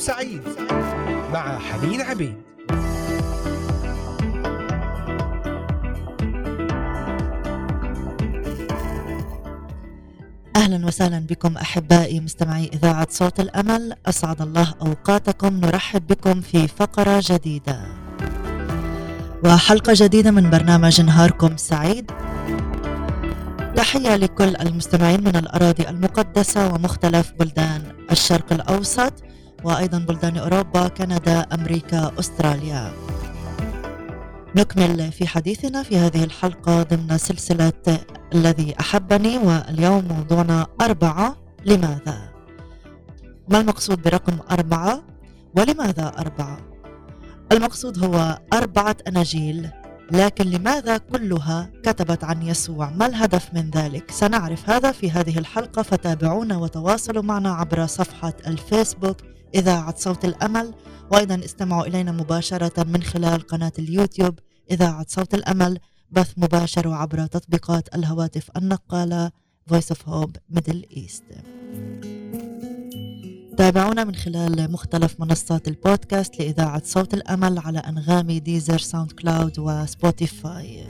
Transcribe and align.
سعيد 0.00 0.42
مع 1.32 1.58
حنين 1.58 2.00
عبيد. 2.00 2.34
أهلا 10.56 10.86
وسهلا 10.86 11.18
بكم 11.18 11.56
أحبائي 11.56 12.20
مستمعي 12.20 12.70
إذاعة 12.72 13.06
صوت 13.10 13.40
الأمل. 13.40 13.94
أسعد 14.06 14.42
الله 14.42 14.74
أوقاتكم. 14.82 15.60
نرحب 15.60 16.06
بكم 16.06 16.40
في 16.40 16.68
فقرة 16.68 17.22
جديدة. 17.24 17.86
وحلقة 19.44 19.92
جديدة 19.96 20.30
من 20.30 20.50
برنامج 20.50 21.00
نهاركم 21.00 21.56
سعيد. 21.56 22.10
تحية 23.76 24.16
لكل 24.16 24.56
المستمعين 24.56 25.24
من 25.24 25.36
الأراضي 25.36 25.88
المقدسة 25.88 26.74
ومختلف 26.74 27.32
بلدان 27.38 27.82
الشرق 28.10 28.52
الأوسط. 28.52 29.12
وأيضا 29.64 29.98
بلدان 29.98 30.36
أوروبا 30.36 30.88
كندا 30.88 31.40
أمريكا 31.40 32.12
أستراليا 32.18 32.92
نكمل 34.56 35.12
في 35.12 35.26
حديثنا 35.26 35.82
في 35.82 35.98
هذه 35.98 36.24
الحلقة 36.24 36.82
ضمن 36.82 37.18
سلسلة 37.18 37.98
الذي 38.34 38.74
أحبني 38.80 39.38
واليوم 39.38 40.04
موضوعنا 40.04 40.66
أربعة 40.80 41.36
لماذا؟ 41.64 42.30
ما 43.48 43.60
المقصود 43.60 44.02
برقم 44.02 44.38
أربعة؟ 44.50 45.02
ولماذا 45.56 46.12
أربعة؟ 46.18 46.58
المقصود 47.52 48.04
هو 48.04 48.38
أربعة 48.52 48.96
أناجيل 49.08 49.68
لكن 50.12 50.44
لماذا 50.44 50.96
كلها 50.96 51.70
كتبت 51.82 52.24
عن 52.24 52.42
يسوع؟ 52.42 52.90
ما 52.90 53.06
الهدف 53.06 53.54
من 53.54 53.70
ذلك؟ 53.70 54.10
سنعرف 54.10 54.70
هذا 54.70 54.92
في 54.92 55.10
هذه 55.10 55.38
الحلقة 55.38 55.82
فتابعونا 55.82 56.56
وتواصلوا 56.56 57.22
معنا 57.22 57.52
عبر 57.52 57.86
صفحة 57.86 58.34
الفيسبوك 58.46 59.16
إذاعة 59.54 59.94
صوت 59.98 60.24
الأمل 60.24 60.74
وأيضا 61.12 61.44
استمعوا 61.44 61.86
إلينا 61.86 62.12
مباشرة 62.12 62.84
من 62.84 63.02
خلال 63.02 63.40
قناة 63.40 63.72
اليوتيوب. 63.78 64.38
إذاعة 64.70 65.06
صوت 65.08 65.34
الأمل 65.34 65.78
بث 66.10 66.32
مباشر 66.36 66.88
وعبر 66.88 67.26
تطبيقات 67.26 67.94
الهواتف 67.94 68.50
النقالة 68.56 69.30
Voice 69.72 69.90
of 69.94 69.98
Hope 70.06 70.56
Middle 70.56 70.84
East. 70.96 71.24
تابعونا 73.56 74.04
من 74.04 74.14
خلال 74.14 74.72
مختلف 74.72 75.20
منصات 75.20 75.68
البودكاست 75.68 76.38
لإذاعة 76.38 76.82
صوت 76.84 77.14
الأمل 77.14 77.58
على 77.58 77.78
أنغامي 77.78 78.40
Deezer 78.40 78.78
SoundCloud 78.78 79.12
و 79.12 79.58
Spotify 79.58 80.86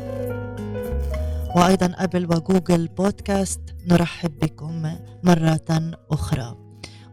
وأيضا 1.56 1.94
Apple 1.96 2.26
و 2.26 2.35
Google 2.35 2.88
Podcast. 2.88 3.60
نرحب 3.86 4.38
بكم 4.38 4.96
مرة 5.22 5.92
أخرى. 6.10 6.56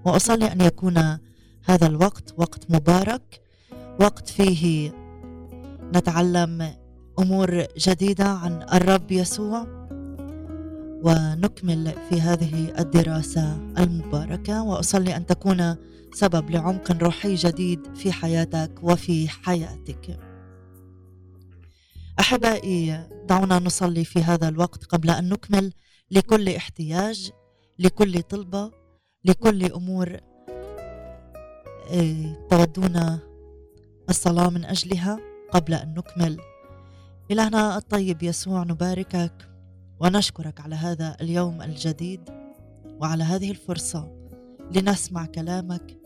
وأصلي 0.06 0.52
أن 0.52 0.62
يكون 0.62 1.18
هذا 1.70 1.88
الوقت 1.88 2.34
وقت 2.38 2.72
مبارك 2.72 3.42
وقت 4.00 4.30
فيه 4.30 4.92
نتعلم 5.96 6.74
أمور 7.20 7.66
جديدة 7.78 8.26
عن 8.26 8.66
الرب 8.74 9.12
يسوع 9.12 9.68
ونكمل 11.04 11.94
في 12.10 12.22
هذه 12.22 12.80
الدراسة 12.80 13.58
المباركة. 13.78 14.64
وأصلي 14.64 15.16
أن 15.16 15.26
تكون 15.26 15.76
سبب 16.14 16.50
لعمق 16.50 17.04
روحي 17.04 17.36
جديد 17.36 17.96
في 17.96 18.12
حياتك 18.12 18.72
وفي 18.84 19.30
حياتك. 19.30 20.20
أحبائي 22.20 23.08
دعونا 23.30 23.60
نصلي 23.60 24.06
في 24.06 24.20
هذا 24.20 24.50
الوقت 24.50 24.86
قبل 24.86 25.10
أن 25.10 25.30
نكمل 25.30 25.74
لكل 26.12 26.50
احتياج 26.50 27.32
لكل 27.80 28.22
طلبة 28.22 28.72
لكل 29.26 29.72
أمور 29.72 30.18
تودون 32.50 33.20
الصلاة 34.10 34.50
من 34.50 34.66
أجلها 34.66 35.20
قبل 35.52 35.74
أن 35.74 35.94
نكمل. 35.98 36.38
إلهنا 37.32 37.78
الطيب 37.78 38.24
يسوع 38.24 38.64
نباركك 38.64 39.50
ونشكرك 40.00 40.62
على 40.62 40.76
هذا 40.76 41.18
اليوم 41.22 41.62
الجديد 41.62 42.30
وعلى 43.02 43.24
هذه 43.24 43.52
الفرصة 43.52 44.12
لنسمع 44.72 45.26
كلامك 45.26 45.98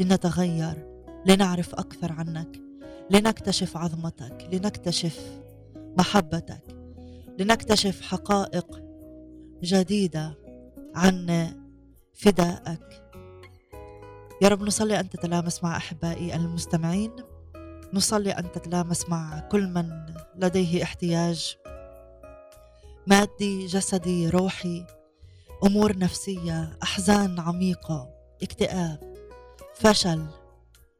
لنتغير 0.00 0.86
لنعرف 1.26 1.74
أكثر 1.74 2.12
عنك 2.12 2.60
لنكتشف 3.10 3.76
عظمتك 3.76 4.48
لنكتشف 4.52 5.40
محبتك 5.98 6.76
لنكتشف 7.38 8.00
حقائق 8.00 8.82
جديدة 9.62 10.34
عن 10.94 11.48
فدائك. 12.12 13.09
يا 14.42 14.48
رب 14.48 14.62
نصلي 14.62 15.00
أن 15.00 15.10
تتلامس 15.10 15.64
مع 15.64 15.76
أحبائي 15.76 16.36
المستمعين. 16.36 17.12
نصلي 17.92 18.30
أن 18.30 18.52
تتلامس 18.52 19.08
مع 19.08 19.40
كل 19.40 19.66
من 19.66 19.90
لديه 20.36 20.82
احتياج 20.82 21.56
مادي 23.06 23.66
جسدي 23.66 24.28
روحي 24.28 24.86
أمور 25.64 25.98
نفسية 25.98 26.78
أحزان 26.82 27.40
عميقة 27.40 28.08
اكتئاب 28.42 29.14
فشل 29.74 30.26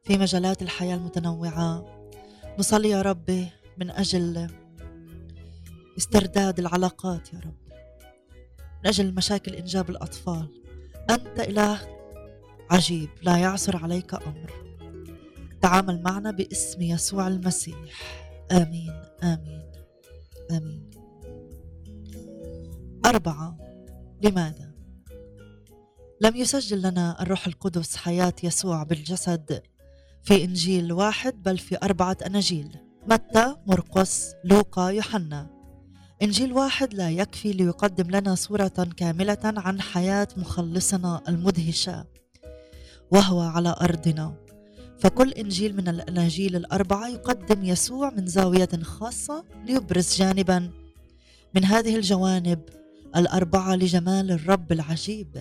في 0.03 0.17
مجالات 0.17 0.61
الحياة 0.61 0.95
المتنوعة. 0.95 1.85
نصلي 2.59 2.89
يا 2.89 3.01
رب 3.01 3.47
من 3.77 3.91
أجل 3.91 4.49
استرداد 5.97 6.59
العلاقات 6.59 7.33
يا 7.33 7.39
رب 7.39 7.57
من 8.83 8.87
أجل 8.87 9.13
مشاكل 9.13 9.55
إنجاب 9.55 9.89
الأطفال. 9.89 10.61
أنت 11.09 11.39
إله 11.39 12.00
عجيب 12.71 13.09
لا 13.21 13.37
يعثر 13.37 13.77
عليك 13.77 14.13
أمر. 14.13 14.51
تعامل 15.61 16.01
معنا 16.01 16.31
باسم 16.31 16.81
يسوع 16.81 17.27
المسيح. 17.27 17.75
آمين 18.51 19.03
آمين 19.23 19.71
آمين. 20.51 20.89
أربعة 23.05 23.57
لماذا؟ 24.21 24.71
لم 26.21 26.35
يسجل 26.35 26.81
لنا 26.81 27.21
الروح 27.21 27.47
القدس 27.47 27.95
حياة 27.95 28.33
يسوع 28.43 28.83
بالجسد 28.83 29.61
في 30.23 30.43
إنجيل 30.43 30.93
واحد 30.93 31.43
بل 31.43 31.57
في 31.57 31.77
أربعة 31.83 32.17
أناجيل 32.25 32.77
متى 33.07 33.55
مرقس 33.67 34.33
لوقا 34.43 34.89
يوحنا. 34.89 35.49
إنجيل 36.21 36.53
واحد 36.53 36.93
لا 36.93 37.09
يكفي 37.09 37.53
ليقدم 37.53 38.11
لنا 38.11 38.35
صورة 38.35 38.89
كاملة 38.97 39.39
عن 39.43 39.81
حياة 39.81 40.27
مخلصنا 40.37 41.21
المدهشة. 41.27 42.10
وهو 43.11 43.39
على 43.39 43.75
أرضنا. 43.81 44.33
فكل 44.99 45.31
إنجيل 45.31 45.75
من 45.75 45.87
الاناجيل 45.87 46.55
الأربعة 46.55 47.07
يقدم 47.07 47.63
يسوع 47.63 48.09
من 48.09 48.27
زاوية 48.27 48.69
خاصة 48.81 49.43
ليبرز 49.65 50.15
جانبا. 50.15 50.69
من 51.55 51.65
هذه 51.65 51.95
الجوانب 51.95 52.59
الأربعة 53.15 53.75
لجمال 53.75 54.31
الرب 54.31 54.71
العجيب 54.71 55.37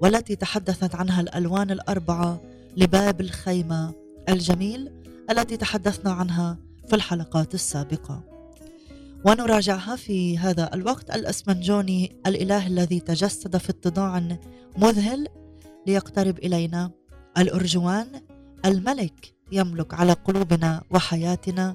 والتي 0.00 0.36
تحدثت 0.36 0.94
عنها 0.94 1.20
الألوان 1.20 1.70
الأربعة 1.70 2.40
لباب 2.76 3.20
الخيمة 3.20 3.94
الجميل 4.28 4.90
التي 5.30 5.56
تحدثنا 5.56 6.12
عنها 6.12 6.58
في 6.88 6.96
الحلقات 6.96 7.54
السابقة. 7.54 8.24
ونراجعها 9.24 9.96
في 9.96 10.38
هذا 10.38 10.74
الوقت 10.74 11.10
الأسمنجوني 11.10 12.16
الإله 12.26 12.66
الذي 12.66 13.00
تجسد 13.00 13.56
في 13.56 13.70
اتضاع 13.70 14.38
مذهل 14.76 15.28
ليقترب 15.86 16.38
إلينا. 16.38 16.99
الأرجوان 17.40 18.06
الملك 18.64 19.34
يملك 19.52 19.94
على 19.94 20.12
قلوبنا 20.12 20.82
وحياتنا. 20.90 21.74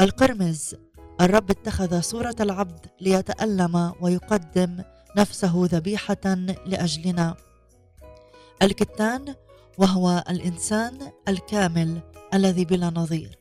القرمز 0.00 0.74
الرب 1.20 1.50
اتخذ 1.50 2.00
صورة 2.00 2.36
العبد 2.40 2.86
ليتألم 3.00 3.92
ويقدم 4.00 4.82
نفسه 5.16 5.52
ذبيحة 5.56 6.34
لأجلنا. 6.66 7.36
الكتان 8.62 9.34
وهو 9.78 10.24
الإنسان 10.30 10.98
الكامل 11.28 12.00
الذي 12.34 12.64
بلا 12.64 12.90
نظير. 12.90 13.38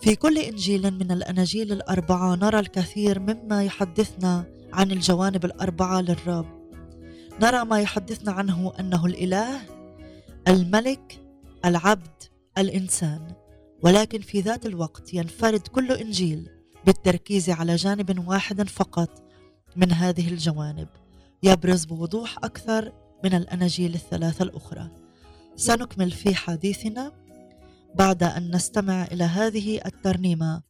في 0.00 0.16
كل 0.16 0.38
إنجيل 0.38 0.90
من 0.90 1.12
الأناجيل 1.12 1.72
الأربعة 1.72 2.34
نرى 2.34 2.58
الكثير 2.58 3.18
مما 3.18 3.64
يحدثنا 3.64 4.44
عن 4.72 4.90
الجوانب 4.90 5.44
الأربعة 5.44 6.00
للرب. 6.00 6.46
نرى 7.42 7.64
ما 7.64 7.80
يحدثنا 7.80 8.32
عنه 8.32 8.72
أنه 8.80 9.06
الإله 9.06 9.73
الملك 10.48 11.20
العبد 11.64 12.22
الإنسان. 12.58 13.32
ولكن 13.82 14.20
في 14.20 14.40
ذات 14.40 14.66
الوقت 14.66 15.14
ينفرد 15.14 15.60
كل 15.60 15.92
إنجيل 15.92 16.48
بالتركيز 16.86 17.50
على 17.50 17.76
جانب 17.76 18.28
واحد 18.28 18.68
فقط 18.68 19.22
من 19.76 19.92
هذه 19.92 20.28
الجوانب. 20.28 20.88
يبرز 21.42 21.84
بوضوح 21.84 22.36
أكثر 22.44 22.92
من 23.24 23.34
الأناجيل 23.34 23.94
الثلاثة 23.94 24.42
الأخرى. 24.42 24.88
سنكمل 25.56 26.10
في 26.10 26.34
حديثنا 26.34 27.12
بعد 27.94 28.22
أن 28.22 28.54
نستمع 28.54 29.04
إلى 29.04 29.24
هذه 29.24 29.80
الترنيمة 29.86 30.62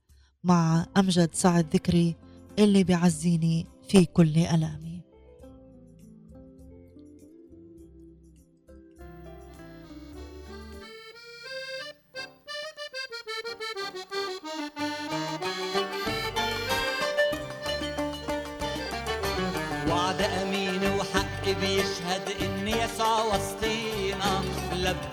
مع 0.45 0.87
أمجد 0.97 1.35
سعد 1.35 1.75
ذكري 1.75 2.17
اللي 2.59 2.85
بيعزيني 2.85 3.67
في 3.89 4.05
كل 4.05 4.39
ألامي. 4.39 4.94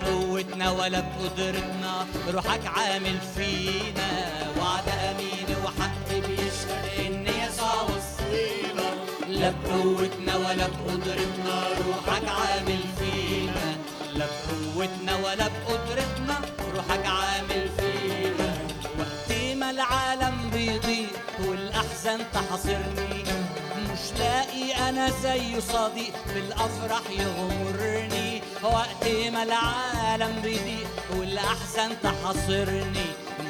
بقوتنا 0.02 0.70
ولا 0.70 1.00
بقدرتنا 1.00 2.06
روحك 2.28 2.66
عامل 2.66 3.18
فينا. 3.36 4.10
وعد 4.58 4.88
أمين 4.88 5.48
وحق 5.64 6.08
بيشهد 6.08 6.84
إن 7.06 7.26
يسوع 7.26 7.82
وسطينا 7.82 8.88
لا 9.28 9.50
بقوتنا 9.50 10.36
ولا 10.36 10.66
بقدرتنا 10.66 11.56
روحك 11.86 12.28
عامل 12.28 12.82
فينا. 12.98 13.66
لا 14.14 14.26
بقوتنا 14.26 15.16
ولا 15.16 15.46
بقدرتنا 15.54 16.40
روحك 16.74 17.06
عامل 17.06 17.68
فينا. 17.78 18.50
وقت 18.98 19.30
ما 19.56 19.70
العالم 19.70 20.50
بيضيق 20.52 21.16
والأحزان 21.46 22.20
تحاصرني. 22.34 23.22
مش 23.92 24.18
لاقي 24.18 24.88
أنا 24.88 25.10
زيه 25.22 25.60
صديق 25.60 26.14
بالأفراح 26.34 27.06
يغمرني. 27.10 28.21
وقت 28.62 29.04
ما 29.32 29.42
العالم 29.42 30.40
بيضيق 30.42 30.88
والاحزان 31.18 31.90
تحاصرني 32.02 33.06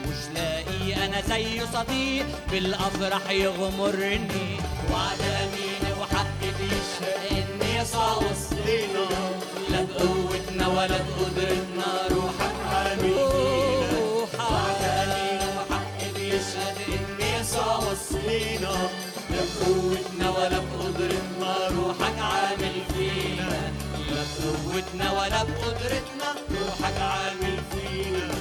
مش 0.09 0.21
لاقي 0.35 1.07
أنا 1.07 1.21
زيه 1.29 1.65
صديق 1.75 2.27
بالافراح 2.51 3.31
يغمرني. 3.31 4.57
وعد 4.93 5.21
امين 5.21 6.01
وحق 6.01 6.41
بيشهد 6.41 7.33
ان 7.33 7.81
يسوع 7.81 8.17
وسطينا 8.17 9.07
لا 9.71 9.83
بقوتنا 9.85 10.67
ولا 10.69 10.99
بقدرتنا 10.99 11.91
روحك 12.11 12.55
عامل 12.73 12.99
فينا 12.99 13.99
وعد 14.39 14.83
أمين. 14.85 15.49
وحق 15.59 15.99
بيشهد 16.17 16.77
ان 16.89 17.41
يسوع 17.41 17.77
وسطينا 17.77 18.75
لا 19.31 19.43
بقوتنا 19.61 20.31
ولا 20.31 20.59
بقدرتنا 20.59 21.69
روحك 21.77 22.19
عامل 22.19 22.73
فينا 22.89 22.92
بقوتنا 24.43 25.13
ولا 25.13 25.43
بقدرتنا. 25.43 26.29
روحك 26.51 27.01
عامل 27.01 27.57
فينا. 27.73 28.33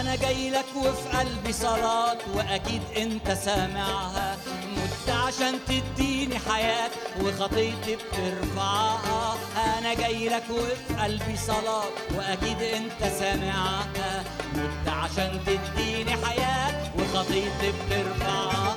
أنا 0.00 0.16
جاي 0.16 0.50
لك 0.50 0.64
وفي 0.76 1.18
قلبي 1.18 1.52
صلاة 1.52 2.18
وأكيد 2.34 2.82
أنت 2.96 3.30
سامعها. 3.32 4.36
مت 4.76 5.10
عشان 5.10 5.58
تديني 5.68 6.38
حياة 6.38 6.90
وخطيتي 7.22 7.96
بترفعها. 7.96 9.38
أنا 9.78 9.94
جاي 9.94 10.28
لك 10.28 10.44
وفي 10.50 11.02
قلبي 11.02 11.36
صلاة 11.36 11.84
وأكيد 12.14 12.62
أنت 12.62 13.12
سامعها. 13.18 14.24
مت 14.54 14.88
عشان 14.88 15.40
تديني 15.46 16.16
حياة 16.26 16.92
وخطيتي 16.98 17.72
بترفعها. 17.72 18.76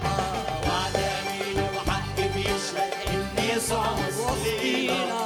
وعد 0.68 0.96
امين 0.96 1.68
وحق 1.76 2.16
بيشهد 2.36 2.94
ان 3.08 3.44
يسوع 3.58 3.86
وسطينا. 4.20 5.24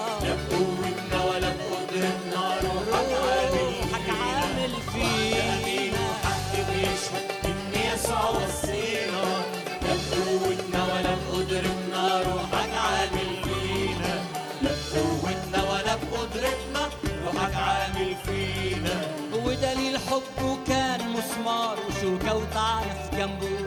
حبه 20.17 20.57
كان 20.67 21.09
مسمار 21.09 21.77
وشوكة 21.87 22.35
وطعن 22.35 22.83
في 22.83 23.17
جنبه. 23.17 23.57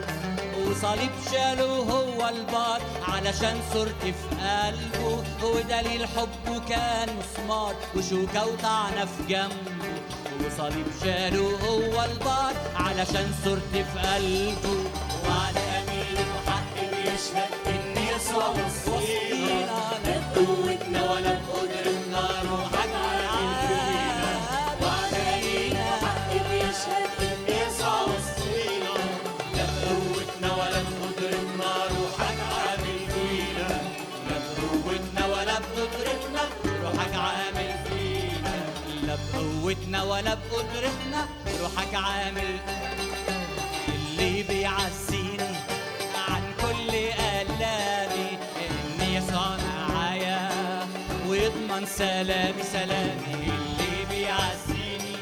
وصليب 0.67 1.11
شاله 1.31 1.65
هو 1.65 2.29
البار 2.29 2.81
علشان 3.07 3.61
صورتي 3.73 4.13
في 4.13 4.35
قلبه. 4.35 5.23
ودليل 5.43 6.07
حبه 6.07 6.59
كان 6.69 7.09
مسمار 7.19 7.75
وشوكة 7.95 8.47
وطعنة 8.47 9.05
في 9.05 9.23
جنبه. 9.29 10.01
وصليب 10.45 10.85
شاله 11.03 11.57
هو 11.67 12.03
البار 12.03 12.53
علشان 12.75 13.33
صورتي 13.43 13.83
في 13.83 13.99
قلبه. 13.99 14.89
وعد 15.25 15.57
امين 15.57 16.25
وحق 16.35 16.75
بيشهد 16.91 17.50
ولا 40.21 40.33
بقدرتنا 40.33 41.27
روحك 41.61 41.95
عامل. 41.95 42.57
اللي 43.87 44.43
بيعزيني 44.43 45.55
عن 46.29 46.43
كل 46.61 46.89
آلامي 47.19 48.37
إن 48.69 49.13
يسوع 49.13 49.57
معايا 49.57 50.49
ويضمن 51.27 51.85
سلامي 51.85 52.63
سلامي. 52.63 53.33
اللي 53.33 54.05
بيعزيني 54.09 55.15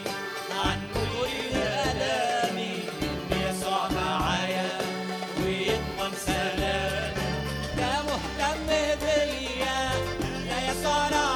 عن 0.65 0.79
كل 0.93 1.57
آلامي 1.57 2.73
إن 3.01 3.41
يسوع 3.49 3.89
معايا 3.91 4.69
ويضمن 5.43 6.13
سلامي. 6.25 7.13
ده 7.77 7.91
مهتم 8.03 8.67
بيا 9.01 9.89
ده 10.49 10.71
يسوع 10.71 11.07
راعيا 11.07 11.28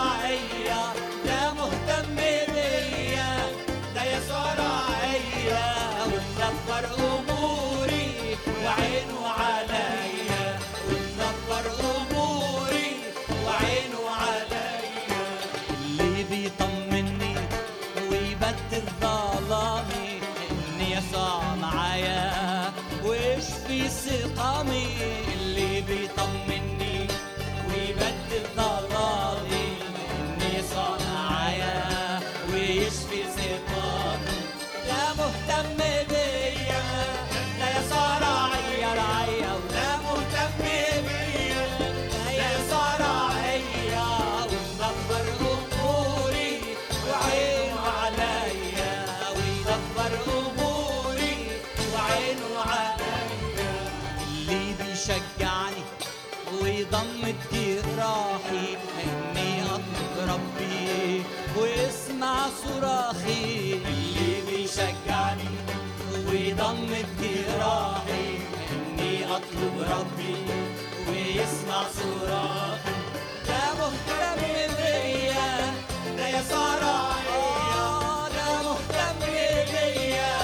مهتم 35.54 35.78
بيا. 36.10 36.84
لا 37.60 37.80
راعيا 38.20 38.94
راعيا 39.02 39.52
ولا 39.54 39.98
مهتم 39.98 40.58
بيا. 40.60 41.68
لا 42.38 42.48
يسوع 42.56 42.98
راعيا 42.98 44.08
ومدبر 44.50 45.26
أموري 45.42 46.60
وعينه 47.10 47.80
عليا. 48.00 48.96
ويدبر 49.36 50.14
أموري 50.28 51.38
وعينه 51.94 52.60
عليا. 52.60 53.26
اللي 54.28 54.74
بيشجعني 54.80 55.84
ويضمد 56.62 57.36
جراحي 57.52 58.78
إني 59.04 59.64
أطلب 59.64 60.14
ربي 60.30 61.24
ويسمع 61.58 62.36
صراخي. 62.64 64.13
ويضمد 66.34 67.06
جراحي 67.22 68.38
إني 68.72 69.26
أطلب 69.26 69.76
ربي 69.92 70.36
ويسمع 71.10 71.84
صراخي 71.98 72.94
ده 73.48 73.62
مهتم 73.80 74.42
بيا 74.78 75.74
ده 76.18 76.28
يسوع 76.28 76.76
راعيا 76.76 78.30
ده 78.36 78.62
مهتم 78.64 79.20
بيا 79.20 80.36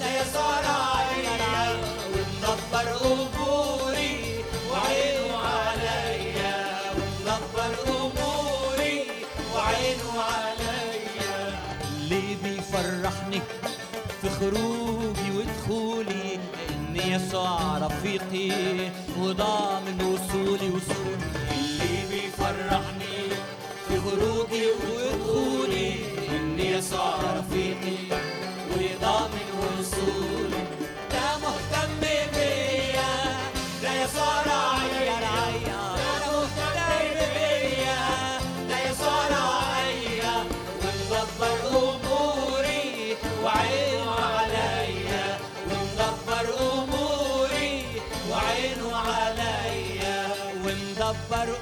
ده 0.00 0.20
يسوع 0.20 0.60
راعيا 0.60 1.76
ومدبر 2.12 2.88
أموري 3.12 4.44
وعينه 4.70 5.36
عليا 5.38 6.64
ومدبر 6.96 7.74
أموري 7.88 9.02
وعينه 9.54 10.12
عليا 10.22 11.58
اللي 11.98 12.36
بيفرحني 12.42 13.42
في 14.20 14.28
ان 14.28 14.75
يسوع 17.16 17.78
رفيقي 17.78 18.50
وضامن 19.20 19.98
وصولي 20.02 20.68
وصولي 20.68 21.26
اللي 21.50 22.02
بيفرحني 22.10 23.18
في 23.88 24.00
خروجي 24.00 24.66
ودخولي. 24.66 25.94
ان 26.30 26.58
يسوع 26.58 27.14
رفيقي 27.38 27.98
وضامن 28.70 29.48
وصولي 29.60 30.62
ده 31.12 31.26
مهتم 31.42 32.00
بيا 32.34 33.12
ده 33.82 34.02
يسوع 34.04 34.42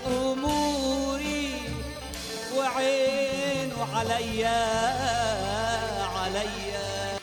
أموري 0.07 1.55
وعين 2.59 3.71
عليا 3.95 4.61
عليا 6.17 7.19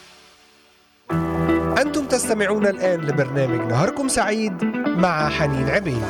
أنتم 1.81 2.07
تستمعون 2.07 2.67
الآن 2.67 3.01
لبرنامج 3.01 3.59
نهاركم 3.71 4.07
سعيد 4.07 4.63
مع 4.87 5.29
حنين 5.29 5.69
عبيد 5.69 6.03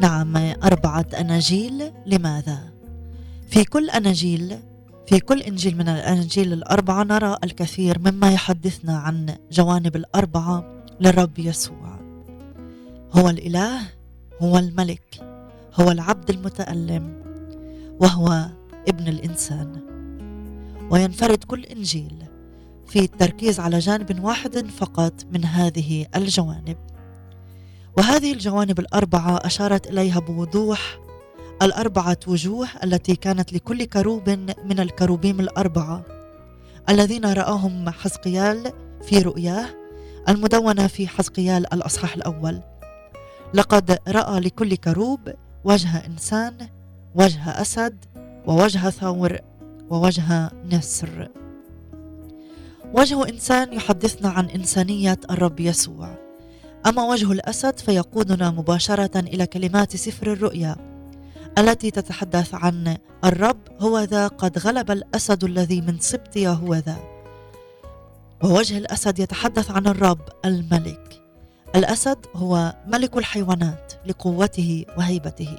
نعم 0.00 0.36
أربعة 0.64 1.06
أناجيل 1.20 1.92
لماذا؟ 2.06 2.71
في 3.52 3.64
كل 3.64 3.90
أناجيل 3.90 4.58
في 5.06 5.20
كل 5.20 5.40
إنجيل 5.40 5.76
من 5.76 5.88
الأناجيل 5.88 6.52
الأربعة 6.52 7.02
نرى 7.02 7.36
الكثير 7.44 7.98
مما 7.98 8.32
يحدثنا 8.32 8.98
عن 8.98 9.36
جوانب 9.50 9.96
الأربعة 9.96 10.84
للرب 11.00 11.38
يسوع. 11.38 12.00
هو 13.12 13.28
الإله 13.28 13.80
هو 14.40 14.58
الملك 14.58 15.20
هو 15.74 15.90
العبد 15.90 16.30
المتألم 16.30 17.22
وهو 18.00 18.46
ابن 18.88 19.08
الإنسان. 19.08 19.80
وينفرد 20.90 21.44
كل 21.44 21.64
إنجيل 21.64 22.14
في 22.86 22.98
التركيز 22.98 23.60
على 23.60 23.78
جانب 23.78 24.24
واحد 24.24 24.66
فقط 24.66 25.12
من 25.32 25.44
هذه 25.44 26.06
الجوانب. 26.16 26.76
وهذه 27.96 28.32
الجوانب 28.32 28.80
الأربعة 28.80 29.36
أشارت 29.36 29.86
إليها 29.86 30.20
بوضوح 30.20 30.98
الأربعة 31.62 32.18
وجوه 32.26 32.68
التي 32.84 33.16
كانت 33.16 33.52
لكل 33.52 33.84
كروب 33.84 34.30
من 34.64 34.80
الكروبيم 34.80 35.40
الأربعة 35.40 36.04
الذين 36.88 37.24
رآهم 37.24 37.90
حزقيال 37.90 38.72
في 39.02 39.18
رؤياه 39.18 39.66
المدونة 40.28 40.86
في 40.86 41.08
حزقيال 41.08 41.74
الأصحاح 41.74 42.14
الأول. 42.14 42.60
لقد 43.54 43.98
رأى 44.08 44.40
لكل 44.40 44.76
كروب 44.76 45.20
وجه 45.64 46.06
إنسان 46.06 46.68
وجه 47.14 47.60
أسد 47.60 48.04
ووجه 48.46 48.90
ثور 48.90 49.38
ووجه 49.90 50.50
نسر. 50.72 51.28
وجه 52.94 53.28
إنسان 53.28 53.72
يحدثنا 53.72 54.28
عن 54.28 54.46
إنسانية 54.46 55.18
الرب 55.30 55.60
يسوع. 55.60 56.18
أما 56.86 57.04
وجه 57.04 57.32
الأسد 57.32 57.78
فيقودنا 57.78 58.50
مباشرة 58.50 59.18
إلى 59.18 59.46
كلمات 59.46 59.96
سفر 59.96 60.32
الرؤيا. 60.32 60.91
التي 61.58 61.90
تتحدث 61.90 62.54
عن 62.54 62.96
الرب 63.24 63.58
هو 63.80 63.98
ذا 63.98 64.26
قد 64.26 64.58
غلب 64.58 64.90
الأسد 64.90 65.44
الذي 65.44 65.80
من 65.80 66.00
سبط 66.00 66.36
يهوذا 66.36 66.96
ووجه 68.42 68.78
الأسد 68.78 69.18
يتحدث 69.18 69.70
عن 69.70 69.86
الرب 69.86 70.20
الملك. 70.44 71.22
الأسد 71.74 72.18
هو 72.34 72.74
ملك 72.86 73.16
الحيوانات 73.16 73.92
لقوته 74.06 74.84
وهيبته. 74.98 75.58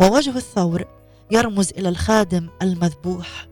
ووجه 0.00 0.36
الثور 0.36 0.84
يرمز 1.30 1.70
إلى 1.70 1.88
الخادم 1.88 2.48
المذبوح. 2.62 3.46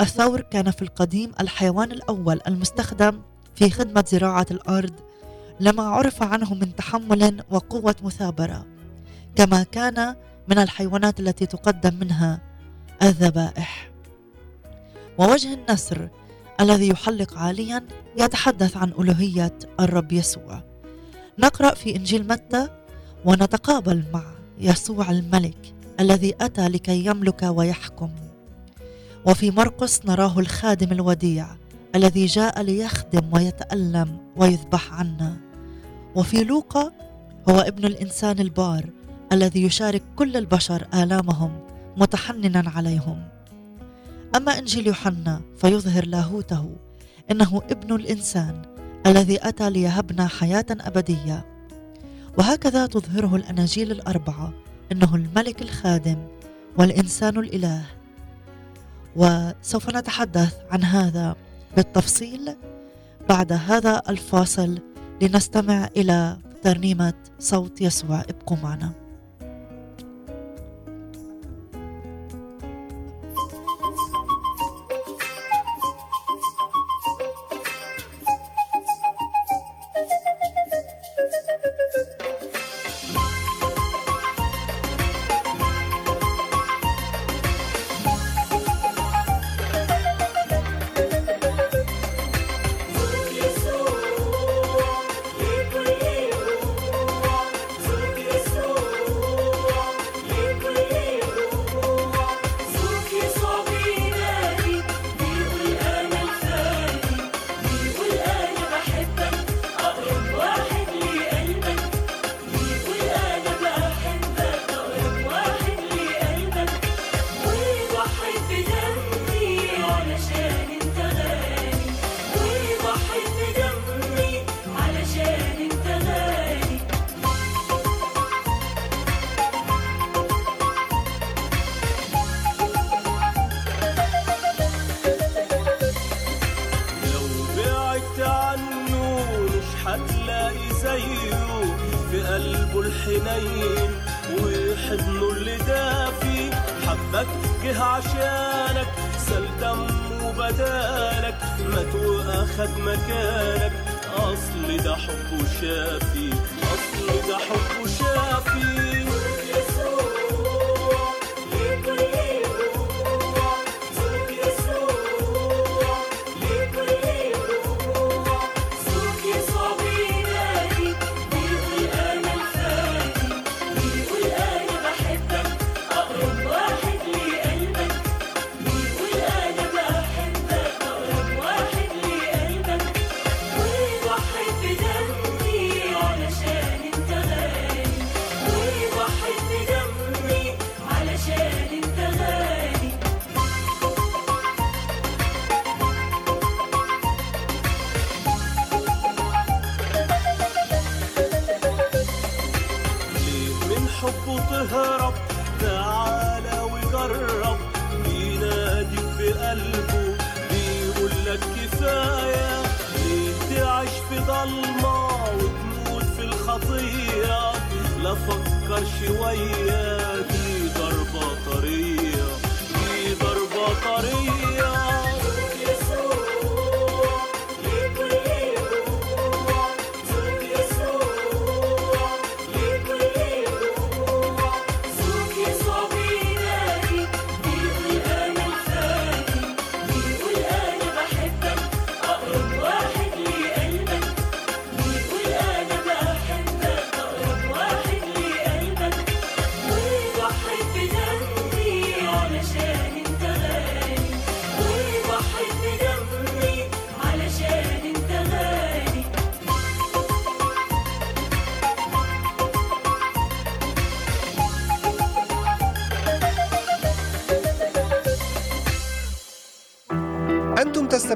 الثور 0.00 0.40
كان 0.40 0.70
في 0.70 0.82
القديم 0.82 1.32
الحيوان 1.40 1.92
الأول 1.92 2.40
المستخدم 2.48 3.20
في 3.54 3.70
خدمة 3.70 4.04
زراعة 4.08 4.46
الأرض 4.50 4.92
لما 5.60 5.82
عرف 5.82 6.22
عنه 6.22 6.54
من 6.54 6.76
تحمل 6.76 7.42
وقوة 7.50 7.94
مثابرة. 8.02 8.66
كما 9.36 9.62
كان 9.62 10.14
من 10.50 10.58
الحيوانات 10.58 11.20
التي 11.20 11.46
تقدم 11.46 11.94
منها 11.94 12.40
الذبائح. 13.02 13.90
ووجه 15.18 15.54
النسر 15.54 16.08
الذي 16.60 16.88
يحلق 16.88 17.38
عاليا 17.38 17.84
يتحدث 18.18 18.76
عن 18.76 18.88
ألوهية 18.88 19.58
الرب 19.80 20.12
يسوع. 20.12 20.62
نقرأ 21.38 21.74
في 21.74 21.96
إنجيل 21.96 22.28
متى 22.28 22.68
ونتقابل 23.24 24.04
مع 24.12 24.24
يسوع 24.58 25.10
الملك 25.10 25.74
الذي 26.00 26.34
أتى 26.40 26.68
لكي 26.68 27.06
يملك 27.06 27.42
ويحكم. 27.42 28.10
وفي 29.26 29.50
مرقس 29.50 30.06
نراه 30.06 30.38
الخادم 30.38 30.92
الوديع 30.92 31.46
الذي 31.94 32.26
جاء 32.26 32.62
ليخدم 32.62 33.32
ويتألم 33.32 34.18
ويذبح 34.36 34.92
عنا. 34.92 35.36
وفي 36.14 36.44
لوقا 36.44 36.92
هو 37.48 37.60
ابن 37.60 37.84
الإنسان 37.84 38.38
البار 38.38 38.90
الذي 39.32 39.62
يشارك 39.62 40.02
كل 40.16 40.36
البشر 40.36 40.86
آلامهم 40.94 41.60
متحننا 41.96 42.70
عليهم. 42.70 43.22
أما 44.36 44.58
إنجيل 44.58 44.86
يوحنا 44.86 45.40
فيظهر 45.56 46.06
لاهوته 46.06 46.76
إنه 47.30 47.62
ابن 47.70 47.94
الإنسان 47.94 48.62
الذي 49.06 49.48
أتى 49.48 49.70
ليهبنا 49.70 50.26
حياة 50.26 50.66
أبدية. 50.70 51.44
وهكذا 52.38 52.86
تظهره 52.86 53.36
الأناجيل 53.36 53.90
الأربعة 53.90 54.52
إنه 54.92 55.14
الملك 55.14 55.62
الخادم 55.62 56.28
والإنسان 56.78 57.38
الإله. 57.38 57.82
وسوف 59.16 59.90
نتحدث 59.96 60.56
عن 60.70 60.84
هذا 60.84 61.36
بالتفصيل 61.76 62.56
بعد 63.28 63.52
هذا 63.52 64.02
الفاصل 64.08 64.78
لنستمع 65.22 65.88
إلى 65.96 66.36
ترنيمة 66.62 67.14
صوت 67.38 67.80
يسوع 67.80 68.20
ابقوا 68.20 68.56
معنا. 68.62 69.09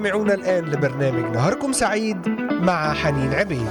تستمعون 0.05 0.31
الآن 0.31 0.65
لبرنامج 0.65 1.37
نهاركم 1.37 1.73
سعيد 1.73 2.29
مع 2.63 2.93
حنين 2.93 3.35
عبيد. 3.35 3.69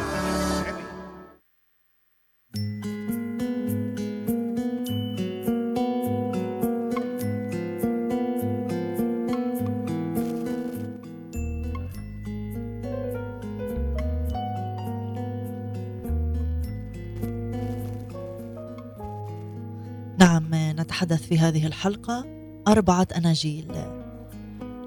نعم 20.19 20.49
نتحدث 20.53 21.27
في 21.27 21.39
هذه 21.39 21.67
الحلقة 21.67 22.25
أربعة 22.67 23.07
أناجيل. 23.17 23.71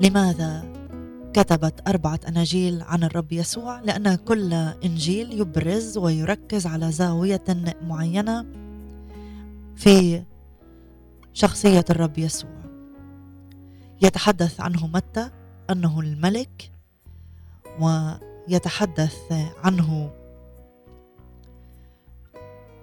لماذا 0.00 0.65
كتبت 1.36 1.88
أربعة 1.88 2.20
أناجيل 2.28 2.82
عن 2.82 3.04
الرب 3.04 3.32
يسوع 3.32 3.80
لأن 3.80 4.14
كل 4.14 4.52
إنجيل 4.84 5.40
يبرز 5.40 5.98
ويركز 5.98 6.66
على 6.66 6.92
زاوية 6.92 7.44
معينة 7.82 8.46
في 9.76 10.22
شخصية 11.32 11.84
الرب 11.90 12.18
يسوع. 12.18 12.50
يتحدث 14.02 14.60
عنه 14.60 14.86
متى؟ 14.86 15.30
أنه 15.70 16.00
الملك 16.00 16.70
ويتحدث 17.80 19.16
عنه 19.64 20.10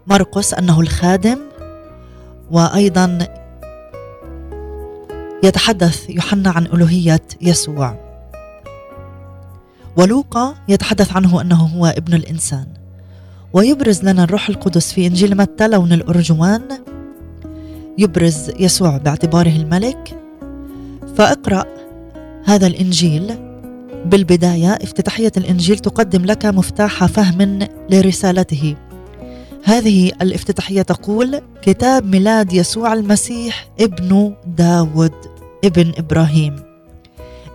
مرقس 0.08 0.54
أنه 0.54 0.82
الخادم 0.82 1.40
وأيضا 2.52 3.28
يتحدث 5.44 6.10
يوحنا 6.10 6.50
عن 6.50 6.66
ألوهية 6.66 7.22
يسوع. 7.42 8.13
ولوقا 9.98 10.56
يتحدث 10.70 11.16
عنه 11.16 11.42
أنه 11.42 11.56
هو 11.56 11.86
ابن 11.86 12.14
الإنسان. 12.14 12.66
ويبرز 13.54 14.04
لنا 14.04 14.24
الروح 14.24 14.50
القدس 14.50 14.94
في 14.94 15.08
إنجيل 15.08 15.38
متى 15.38 15.68
لون 15.68 15.94
الأرجوان. 15.94 16.62
يبرز 17.98 18.52
يسوع 18.60 18.98
باعتباره 18.98 19.56
الملك. 19.56 20.20
فاقرأ 21.18 21.66
هذا 22.46 22.68
الإنجيل. 22.68 23.36
بالبداية 24.06 24.70
افتتاحية 24.70 25.32
الإنجيل 25.38 25.80
تقدم 25.80 26.26
لك 26.26 26.46
مفتاح 26.46 27.06
فهم 27.06 27.68
لرسالته. 27.90 28.76
هذه 29.64 30.12
الافتتاحية 30.22 30.82
تقول 30.82 31.42
كتاب 31.62 32.06
ميلاد 32.06 32.54
يسوع 32.54 32.94
المسيح 32.94 33.68
ابن 33.80 34.34
داود 34.48 35.14
ابن 35.66 35.92
إبراهيم. 35.98 36.56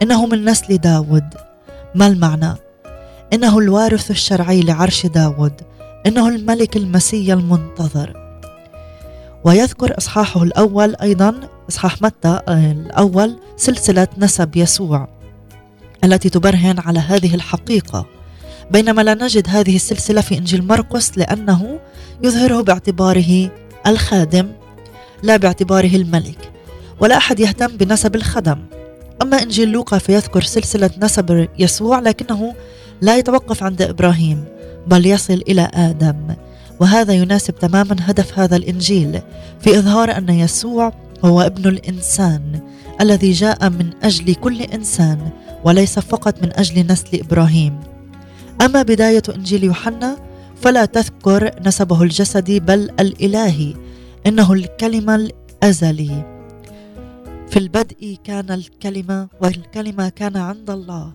إنه 0.03 0.27
من 0.27 0.45
نسل 0.45 0.79
داود. 0.79 1.25
ما 1.95 2.07
المعنى؟ 2.07 2.55
إنه 3.33 3.59
الوارث 3.59 4.11
الشرعي 4.11 4.61
لعرش 4.61 5.07
داود 5.07 5.53
إنه 6.07 6.29
الملك 6.29 6.77
المسيح 6.77 7.33
المنتظر. 7.35 8.13
ويذكر 9.45 9.99
إصحاحه 9.99 10.43
الأول 10.43 10.97
أيضا 11.03 11.41
إصحاح 11.69 12.03
متى؟ 12.03 12.41
الأول 12.49 13.37
سلسلة 13.57 14.09
نسب 14.19 14.57
يسوع 14.57 15.09
التي 16.05 16.31
تبرهن 16.31 16.79
على 16.79 16.99
هذه 16.99 17.35
الحقيقة. 17.35 18.07
بينما 18.71 19.03
لا 19.03 19.15
نجد 19.15 19.47
هذه 19.49 19.77
السلسلة 19.77 20.21
في 20.21 20.39
إنجيل 20.39 20.67
مرقس 20.67 21.19
لأنه 21.19 21.79
يظهره 22.23 22.61
باعتباره 22.61 23.51
الخادم 23.87 24.53
لا 25.23 25.37
باعتباره 25.37 25.97
الملك. 25.97 26.53
ولا 27.01 27.17
أحد 27.17 27.41
يهتم 27.41 27.67
بنسب 27.67 28.17
الخدم. 28.17 28.59
أما 29.23 29.43
إنجيل 29.43 29.69
لوقا 29.69 29.99
فيذكر 29.99 30.43
سلسلة 30.43 30.91
نسب 31.03 31.49
يسوع 31.59 31.99
لكنه 31.99 32.55
لا 33.01 33.19
يتوقف 33.19 33.63
عند 33.63 33.83
إبراهيم 33.83 34.45
بل 34.87 35.07
يصل 35.07 35.43
إلى 35.49 35.71
آدم. 35.75 36.35
وهذا 36.81 37.13
يناسب 37.13 37.55
تماما 37.55 37.97
هدف 38.01 38.39
هذا 38.39 38.57
الإنجيل 38.57 39.21
في 39.61 39.79
إظهار 39.79 40.17
أن 40.17 40.29
يسوع 40.29 40.93
هو 41.25 41.41
ابن 41.41 41.69
الإنسان 41.69 42.61
الذي 43.01 43.33
جاء 43.33 43.71
من 43.71 43.91
أجل 44.03 44.35
كل 44.35 44.63
إنسان 44.63 45.31
وليس 45.65 45.99
فقط 45.99 46.43
من 46.43 46.53
أجل 46.53 46.87
نسل 46.87 47.09
إبراهيم. 47.21 47.81
أما 48.63 48.83
بداية 48.83 49.23
إنجيل 49.35 49.65
يوحنا 49.65 50.17
فلا 50.63 50.85
تذكر 50.85 51.51
نسبه 51.67 52.03
الجسدي 52.03 52.61
بل 52.61 52.91
الإلهي 53.01 53.75
إنه 54.27 54.53
الكلمة 54.53 55.15
الأزلي. 55.15 56.38
في 57.51 57.59
البدء 57.59 58.19
كان 58.25 58.51
الكلمة 58.51 59.29
والكلمة 59.41 60.09
كان 60.09 60.37
عند 60.37 60.71
الله 60.71 61.13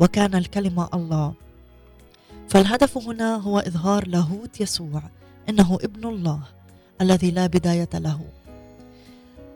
وكان 0.00 0.34
الكلمة 0.34 0.88
الله. 0.94 1.34
فالهدف 2.48 2.98
هنا 2.98 3.36
هو 3.36 3.58
إظهار 3.58 4.08
لاهوت 4.08 4.60
يسوع 4.60 5.02
إنه 5.48 5.78
ابن 5.82 6.08
الله 6.08 6.40
الذي 7.00 7.30
لا 7.30 7.46
بداية 7.46 7.88
له. 7.94 8.20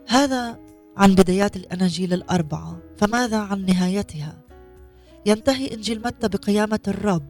هذا 0.08 0.58
عن 0.96 1.14
بدايات 1.14 1.56
الأناجيل 1.56 2.12
الأربعة 2.12 2.78
فماذا 2.96 3.38
عن 3.38 3.66
نهايتها؟ 3.66 4.34
ينتهي 5.26 5.74
إنجيل 5.74 6.02
متى 6.04 6.28
بقيامة 6.28 6.80
الرب؟ 6.88 7.28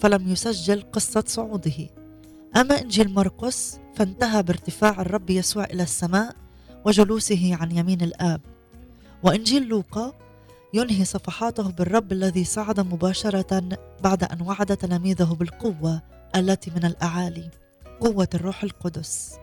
فلم 0.00 0.28
يسجل 0.28 0.84
قصة 0.92 1.24
صعوده. 1.26 1.88
أما 2.56 2.80
إنجيل 2.82 3.14
مرقس 3.14 3.78
فانتهى 3.94 4.42
بارتفاع 4.42 5.00
الرب 5.00 5.30
يسوع 5.30 5.64
إلى 5.64 5.82
السماء 5.82 6.45
وجلوسه 6.86 7.56
عن 7.60 7.72
يمين 7.72 8.00
الآب. 8.02 8.40
وإنجيل 9.22 9.68
لوقا 9.68 10.12
ينهي 10.74 11.04
صفحاته 11.04 11.70
بالرب 11.70 12.12
الذي 12.12 12.44
صعد 12.44 12.80
مباشرة 12.80 13.68
بعد 14.04 14.24
أن 14.24 14.42
وعد 14.42 14.76
تلاميذه 14.76 15.36
بالقوة 15.40 16.02
التي 16.36 16.70
من 16.70 16.84
الأعالي 16.84 17.50
قوة 18.00 18.28
الروح 18.34 18.62
القدس. 18.62 19.36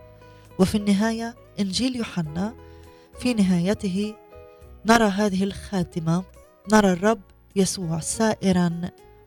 وفي 0.58 0.74
النهاية 0.74 1.34
إنجيل 1.60 1.96
يوحنا 1.96 2.54
في 3.18 3.34
نهايته 3.34 4.14
نرى 4.86 5.04
هذه 5.04 5.44
الخاتمة 5.44 6.24
نرى 6.72 6.92
الرب 6.92 7.20
يسوع 7.56 8.00
سائرا 8.00 8.80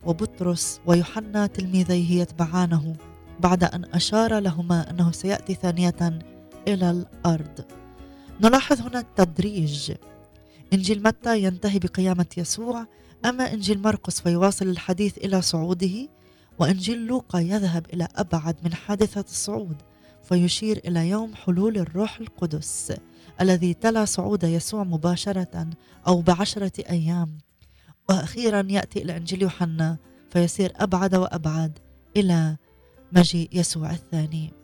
وبطرس 0.06 0.82
ويوحنا 0.86 1.47
تلميذيه 1.47 2.21
يتبعانه 2.21 2.95
بعد 3.39 3.63
أن 3.63 3.86
أشار 3.93 4.39
لهما 4.39 4.89
أنه 4.89 5.12
سيأتي 5.12 5.53
ثانية 5.53 6.19
إلى 6.67 6.91
الأرض. 6.91 7.77
نلاحظ 8.41 8.82
هنا 8.82 9.00
التدريج. 9.00 9.91
إنجيل 10.73 11.04
متى 11.04 11.43
ينتهي 11.43 11.80
بقيامة 11.80 12.26
يسوع؟ 12.38 12.88
أما 13.26 13.54
إنجيل 13.54 13.82
مرقس 13.82 14.21
فيواصل 14.21 14.67
الحديث 14.67 15.17
إلى 15.17 15.41
صعوده 15.41 16.10
وإنجيل 16.60 17.06
لوقا 17.06 17.39
يذهب 17.39 17.86
إلى 17.93 18.08
أبعد 18.15 18.56
من 18.63 18.73
حادثة 18.73 19.26
الصعود 19.30 19.76
فيشير 20.23 20.82
إلى 20.86 21.10
يوم 21.10 21.36
حلول 21.36 21.78
الروح 21.78 22.19
القدس 22.19 22.93
الذي 23.41 23.73
تلا 23.73 24.06
صعود 24.06 24.43
يسوع 24.43 24.84
مباشرة 24.84 25.67
أو 26.08 26.21
بعشرة 26.21 26.71
أيام. 26.89 27.38
وأخيرا 28.10 28.67
يأتي 28.69 29.04
إلى 29.04 29.17
إنجيل 29.17 29.41
يوحنا 29.41 29.97
فيصير 30.30 30.73
أبعد 30.76 31.15
وأبعد 31.15 31.80
إلى 32.17 32.56
مجيء 33.12 33.50
يسوع 33.54 33.91
الثاني. 33.91 34.57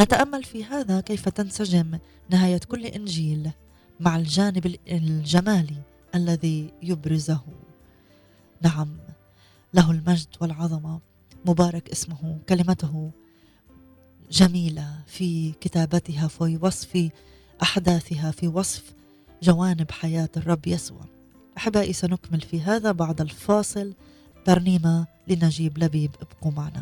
نتأمل 0.00 0.44
في 0.44 0.64
هذا 0.64 1.00
كيف 1.00 1.28
تنسجم 1.28 1.98
نهاية 2.30 2.60
كل 2.68 2.86
إنجيل 2.86 3.50
مع 4.00 4.16
الجانب 4.16 4.76
الجمالي 4.88 5.82
الذي 6.14 6.72
يبرزه. 6.82 7.40
نعم 8.62 8.96
له 9.74 9.90
المجد 9.90 10.28
والعظمة. 10.40 11.00
مبارك 11.46 11.90
اسمه 11.90 12.38
كلمته 12.48 13.10
جميلة 14.30 15.00
في 15.06 15.52
كتابتها 15.52 16.28
في 16.28 16.58
وصف 16.62 17.10
أحداثها 17.62 18.30
في 18.30 18.48
وصف 18.48 18.94
جوانب 19.42 19.90
حياة 19.90 20.28
الرب 20.36 20.66
يسوع. 20.66 21.04
أحبائي 21.56 21.92
سنكمل 21.92 22.40
في 22.40 22.60
هذا 22.60 22.92
بعد 22.92 23.20
الفاصل. 23.20 23.94
ترنيمة 24.44 25.06
لنجيب 25.28 25.78
لبيب 25.78 26.10
ابقوا 26.20 26.52
معنا. 26.52 26.80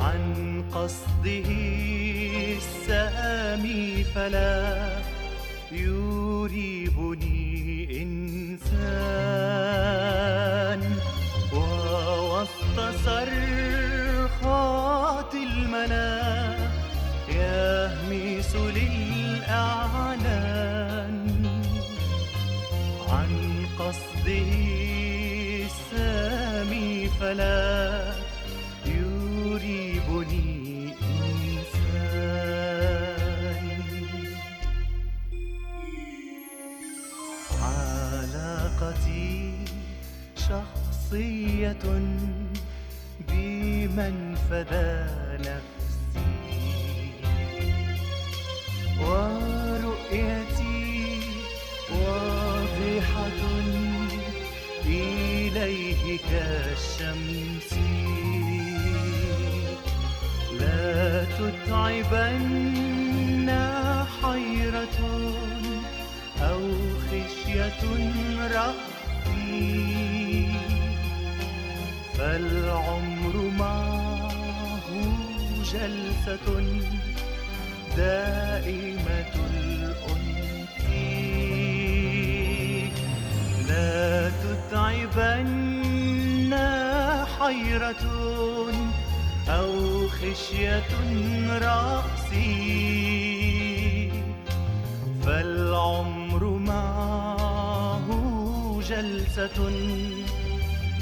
عن 0.00 0.22
قصده 0.72 1.48
السامي 2.58 4.04
فلا 4.14 4.64
يريبني 5.72 7.52
إنسان. 8.02 9.04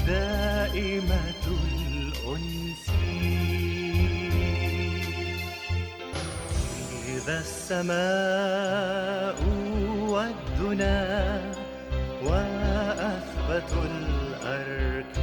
دائمة 0.07 1.45
الأنس. 1.47 2.85
إذا 7.07 7.37
السماء 7.39 9.39
والدنا 10.11 10.99
وأثبت 12.23 13.71
الأركان 13.89 15.13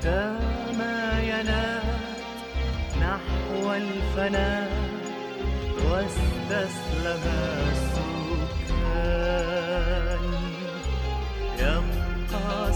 تمايلت 0.00 1.82
نحو 3.00 3.62
الفناء 3.72 4.70
واستسلم 5.90 7.24
السكان. 7.72 9.51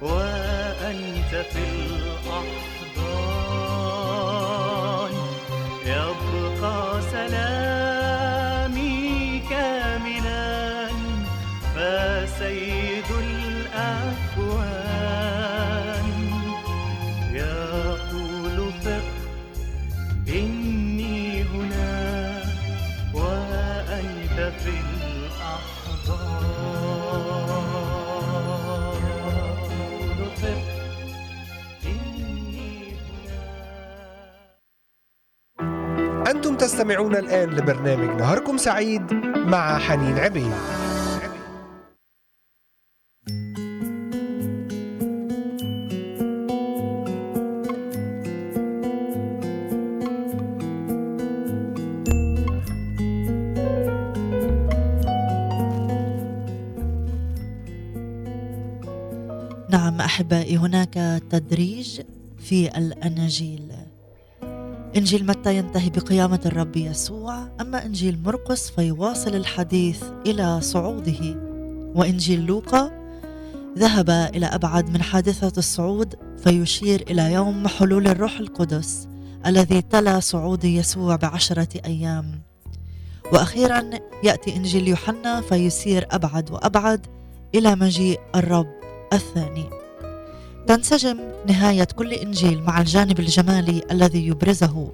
وأنت 0.01 1.33
في 1.51 1.63
الأحضان 1.85 2.80
أنتم 36.41 36.57
تستمعون 36.57 37.15
الآن 37.15 37.49
لبرنامج 37.49 38.19
نهاركم 38.19 38.57
سعيد 38.57 39.13
مع 39.45 39.77
حنين 39.77 40.17
عبيد. 40.17 40.51
نعم 59.69 60.01
أحبائي 60.01 60.57
هناك 60.57 61.21
تدريج 61.29 62.01
في 62.39 62.77
الأناجيل. 62.77 63.80
إنجيل 64.97 65.25
متى 65.25 65.57
ينتهي 65.57 65.89
بقيامة 65.89 66.39
الرب 66.45 66.75
يسوع؟ 66.75 67.47
أما 67.61 67.85
إنجيل 67.85 68.19
مرقس 68.25 68.69
فيواصل 68.69 69.35
الحديث 69.35 70.03
إلى 70.27 70.61
صعوده. 70.61 71.35
وإنجيل 71.95 72.45
لوقا 72.45 72.91
ذهب 73.77 74.09
إلى 74.09 74.45
أبعد 74.45 74.89
من 74.89 75.01
حادثة 75.01 75.53
الصعود 75.57 76.15
فيشير 76.43 77.03
إلى 77.09 77.33
يوم 77.33 77.67
حلول 77.67 78.07
الروح 78.07 78.39
القدس 78.39 79.07
الذي 79.45 79.81
تلا 79.81 80.19
صعود 80.19 80.63
يسوع 80.63 81.15
بعشرة 81.15 81.69
أيام. 81.85 82.41
وأخيرا 83.33 83.89
يأتي 84.23 84.55
إنجيل 84.55 84.87
يوحنا 84.87 85.41
فيسير 85.41 86.07
أبعد 86.11 86.51
وأبعد 86.51 87.05
إلى 87.55 87.75
مجيء 87.75 88.19
الرب 88.35 88.73
الثاني. 89.13 89.80
تنسجم 90.67 91.17
نهاية 91.47 91.83
كل 91.83 92.13
إنجيل 92.13 92.63
مع 92.63 92.81
الجانب 92.81 93.19
الجمالي 93.19 93.81
الذي 93.91 94.27
يبرزه. 94.27 94.91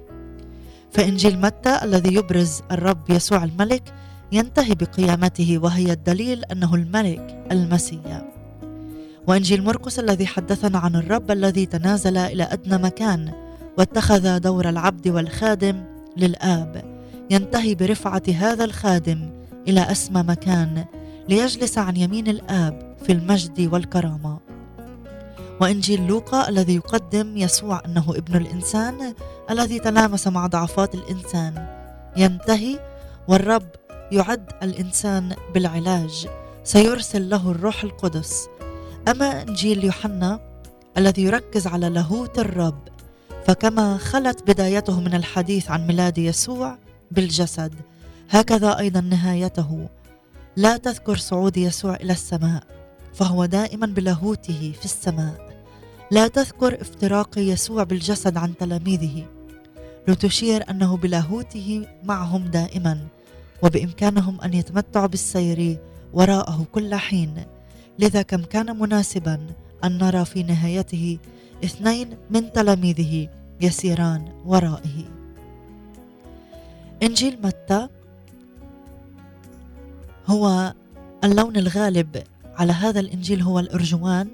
فإنجيل 0.92 1.40
متى 1.40 1.78
الذي 1.82 2.14
يبرز 2.14 2.62
الرب 2.70 3.10
يسوع 3.10 3.44
الملك 3.44 3.94
ينتهي 4.32 4.74
بقيامته 4.74 5.58
وهي 5.62 5.92
الدليل 5.92 6.44
أنه 6.44 6.74
الملك 6.74 7.44
المسيح. 7.52 8.22
وإنجيل 9.26 9.64
مرقس 9.64 9.98
الذي 9.98 10.26
حدثنا 10.26 10.78
عن 10.78 10.96
الرب 10.96 11.30
الذي 11.30 11.66
تنازل 11.66 12.16
إلى 12.16 12.42
أدنى 12.42 12.82
مكان 12.82 13.32
واتخذ 13.78 14.38
دور 14.38 14.68
العبد 14.68 15.08
والخادم 15.08 15.84
للآب 16.16 16.84
ينتهي 17.30 17.74
برفعة 17.74 18.22
هذا 18.34 18.64
الخادم 18.64 19.30
إلى 19.68 19.80
أسمى 19.80 20.22
مكان 20.22 20.84
ليجلس 21.28 21.78
عن 21.78 21.96
يمين 21.96 22.28
الآب 22.28 22.96
في 23.06 23.12
المجد 23.12 23.68
والكرامة. 23.72 24.47
وإنجيل 25.60 26.06
لوقا 26.06 26.48
الذي 26.48 26.74
يقدم 26.74 27.36
يسوع 27.36 27.82
أنه 27.86 28.04
ابن 28.10 28.36
الإنسان 28.36 29.14
الذي 29.50 29.78
تلامس 29.78 30.26
مع 30.26 30.46
ضعفات 30.46 30.94
الإنسان. 30.94 31.66
ينتهي 32.16 32.78
والرب 33.28 33.68
يعد 34.12 34.52
الإنسان 34.62 35.36
بالعلاج. 35.54 36.28
سيرسل 36.64 37.30
له 37.30 37.50
الروح 37.50 37.82
القدس. 37.84 38.48
أما 39.08 39.42
إنجيل 39.42 39.84
يوحنا 39.84 40.40
الذي 40.98 41.22
يركز 41.22 41.66
على 41.66 41.88
لاهوت 41.88 42.38
الرب 42.38 42.88
فكما 43.46 43.96
خلت 43.96 44.42
بدايته 44.42 45.00
من 45.00 45.14
الحديث 45.14 45.70
عن 45.70 45.86
ميلاد 45.86 46.18
يسوع 46.18 46.78
بالجسد 47.10 47.74
هكذا 48.30 48.78
أيضا 48.78 49.00
نهايته. 49.00 49.88
لا 50.56 50.76
تذكر 50.76 51.16
صعود 51.16 51.56
يسوع 51.56 51.94
إلى 51.94 52.12
السماء 52.12 52.62
فهو 53.14 53.44
دائما 53.44 53.86
بلاهوته 53.86 54.72
في 54.78 54.84
السماء. 54.84 55.47
لا 56.10 56.28
تذكر 56.28 56.80
افتراق 56.80 57.38
يسوع 57.38 57.82
بالجسد 57.82 58.36
عن 58.36 58.56
تلاميذه. 58.56 59.26
لتشير 60.08 60.70
أنه 60.70 60.96
بلاهوته 60.96 61.86
معهم 62.04 62.44
دائما 62.44 62.98
وبإمكانهم 63.62 64.40
أن 64.40 64.54
يتمتعوا 64.54 65.06
بالسير 65.06 65.78
وراءه 66.12 66.66
كل 66.72 66.94
حين. 66.94 67.44
لذا 67.98 68.22
كم 68.22 68.42
كان 68.42 68.78
مناسبا 68.78 69.40
أن 69.84 69.98
نرى 69.98 70.24
في 70.24 70.42
نهايته 70.42 71.18
اثنين 71.64 72.16
من 72.30 72.52
تلاميذه 72.52 73.28
يسيران 73.60 74.28
ورائه. 74.46 75.04
إنجيل 77.02 77.38
متى؟ 77.42 77.88
هو 80.26 80.74
اللون 81.24 81.56
الغالب 81.56 82.22
على 82.56 82.72
هذا 82.72 83.00
الإنجيل 83.00 83.42
هو 83.42 83.58
الأرجوان. 83.58 84.28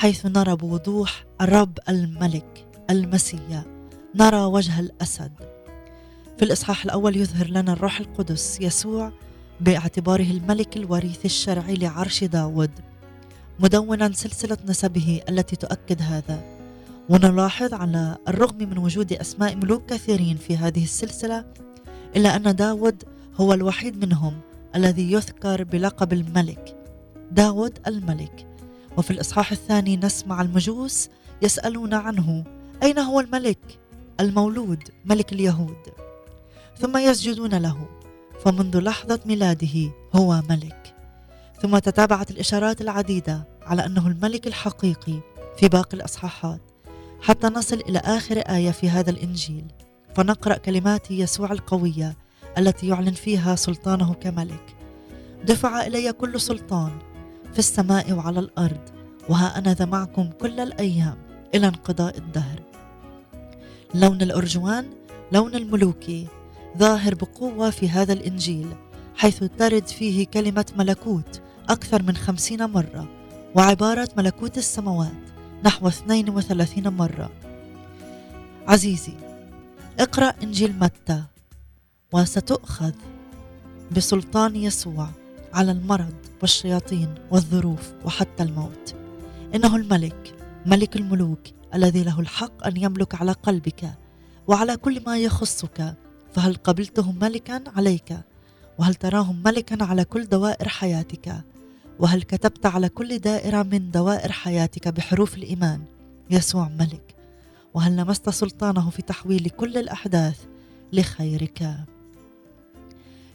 حيث 0.00 0.26
نرى 0.26 0.56
بوضوح 0.56 1.24
الرب 1.40 1.78
الملك 1.88 2.66
المسيا. 2.90 3.64
نرى 4.14 4.44
وجه 4.44 4.80
الأسد. 4.80 5.32
في 6.38 6.44
الإصحاح 6.44 6.84
الأول 6.84 7.16
يظهر 7.16 7.46
لنا 7.46 7.72
الروح 7.72 8.00
القدس 8.00 8.60
يسوع 8.60 9.12
باعتباره 9.60 10.30
الملك 10.30 10.76
الوريث 10.76 11.24
الشرعي 11.24 11.74
لعرش 11.74 12.24
داود 12.24 12.70
مدونا 13.58 14.12
سلسلة 14.12 14.56
نسبه 14.66 15.20
التي 15.28 15.56
تؤكد 15.56 16.02
هذا. 16.02 16.44
ونلاحظ 17.08 17.74
على 17.74 18.16
الرغم 18.28 18.58
من 18.58 18.78
وجود 18.78 19.12
أسماء 19.12 19.56
ملوك 19.56 19.86
كثيرين 19.86 20.36
في 20.36 20.56
هذه 20.56 20.84
السلسلة 20.84 21.44
إلا 22.16 22.36
أن 22.36 22.56
داود 22.56 23.02
هو 23.40 23.52
الوحيد 23.52 24.04
منهم 24.04 24.40
الذي 24.74 25.12
يذكر 25.12 25.64
بلقب 25.64 26.12
الملك. 26.12 26.76
داود 27.32 27.78
الملك. 27.86 28.49
وفي 28.96 29.10
الإصحاح 29.10 29.52
الثاني 29.52 29.96
نسمع 29.96 30.42
المجوس 30.42 31.08
يسألون 31.42 31.94
عنه 31.94 32.44
أين 32.82 32.98
هو 32.98 33.20
الملك؟ 33.20 33.78
المولود 34.20 34.82
ملك 35.04 35.32
اليهود. 35.32 35.76
ثم 36.78 36.96
يسجدون 36.96 37.54
له 37.54 37.88
فمنذ 38.44 38.80
لحظة 38.80 39.20
ميلاده 39.26 39.90
هو 40.14 40.42
ملك. 40.50 40.94
ثم 41.62 41.78
تتابعت 41.78 42.30
الإشارات 42.30 42.80
العديدة 42.80 43.48
على 43.62 43.86
أنه 43.86 44.06
الملك 44.06 44.46
الحقيقي 44.46 45.20
في 45.56 45.68
باقي 45.68 45.96
الأصحاحات 45.96 46.60
حتى 47.22 47.46
نصل 47.46 47.80
إلى 47.88 47.98
آخر 47.98 48.38
آية 48.38 48.70
في 48.70 48.90
هذا 48.90 49.10
الإنجيل. 49.10 49.64
فنقرأ 50.14 50.56
كلمات 50.56 51.10
يسوع 51.10 51.52
القوية 51.52 52.16
التي 52.58 52.88
يعلن 52.88 53.12
فيها 53.12 53.54
سلطانه 53.54 54.14
كملك. 54.14 54.76
دفع 55.44 55.86
إلي 55.86 56.12
كل 56.12 56.40
سلطان 56.40 56.98
في 57.52 57.58
السماء 57.58 58.12
وعلى 58.12 58.40
الأرض 58.40 58.80
وها 59.28 59.58
أنا 59.58 59.74
ذا 59.74 59.84
معكم 59.84 60.30
كل 60.40 60.60
الأيام 60.60 61.16
إلى 61.54 61.66
انقضاء 61.66 62.18
الدهر. 62.18 62.62
لون 63.94 64.22
الأرجوان 64.22 64.86
لون 65.32 65.54
الملوكي 65.54 66.26
ظاهر 66.78 67.14
بقوة 67.14 67.70
في 67.70 67.88
هذا 67.88 68.12
الإنجيل 68.12 68.68
حيث 69.16 69.44
ترد 69.58 69.86
فيه 69.86 70.26
كلمة 70.26 70.66
ملكوت 70.76 71.42
أكثر 71.68 72.02
من 72.02 72.16
خمسين 72.16 72.64
مرة 72.64 73.08
وعبارة 73.54 74.08
ملكوت 74.16 74.58
السماوات 74.58 75.12
نحو 75.64 75.88
32 75.88 76.88
مرة. 76.88 77.30
عزيزي 78.68 79.14
اقرأ 80.00 80.34
إنجيل 80.42 80.78
متى 80.78 81.22
وستؤخذ 82.12 82.92
بسلطان 83.96 84.56
يسوع 84.56 85.08
على 85.54 85.72
المرض. 85.72 86.29
والشياطين 86.42 87.14
والظروف 87.30 87.92
وحتى 88.04 88.42
الموت. 88.42 88.94
إنه 89.54 89.76
الملك 89.76 90.34
ملك 90.66 90.96
الملوك 90.96 91.40
الذي 91.74 92.02
له 92.02 92.20
الحق 92.20 92.66
أن 92.66 92.76
يملك 92.76 93.14
على 93.14 93.32
قلبك 93.32 93.90
وعلى 94.46 94.76
كل 94.76 95.04
ما 95.06 95.18
يخصك. 95.18 95.94
فهل 96.34 96.54
قبلته 96.54 97.12
ملكا 97.12 97.64
عليك؟ 97.76 98.18
وهل 98.78 98.94
تراه 98.94 99.32
ملكا 99.32 99.84
على 99.84 100.04
كل 100.04 100.24
دوائر 100.24 100.68
حياتك؟ 100.68 101.44
وهل 101.98 102.22
كتبت 102.22 102.66
على 102.66 102.88
كل 102.88 103.18
دائرة 103.18 103.62
من 103.62 103.90
دوائر 103.90 104.32
حياتك 104.32 104.88
بحروف 104.88 105.34
الإيمان؟ 105.34 105.82
يسوع 106.30 106.68
ملك. 106.68 107.14
وهل 107.74 107.96
لمست 107.96 108.30
سلطانه 108.30 108.90
في 108.90 109.02
تحويل 109.02 109.50
كل 109.50 109.78
الأحداث 109.78 110.44
لخيرك؟ 110.92 111.74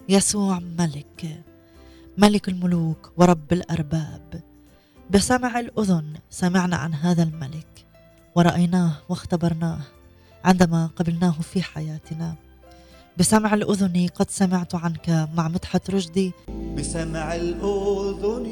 يسوع 0.09 0.59
ملك. 0.59 1.43
ملك 2.17 2.49
الملوك 2.49 3.11
ورب 3.17 3.53
الأرباب. 3.53 4.41
بسمع 5.11 5.59
الأذن 5.59 6.13
سمعنا 6.29 6.75
عن 6.75 6.93
هذا 6.93 7.23
الملك 7.23 7.85
ورأيناه 8.35 8.91
واختبرناه 9.09 9.79
عندما 10.45 10.89
قبلناه 10.95 11.31
في 11.31 11.61
حياتنا. 11.61 12.35
بسمع 13.17 13.53
الأذن 13.53 14.07
قد 14.15 14.29
سمعت 14.29 14.75
عنك 14.75 15.27
مع 15.35 15.47
مدحت 15.47 15.89
رشدي. 15.89 16.31
بسمع 16.77 17.35
الأذن 17.35 18.47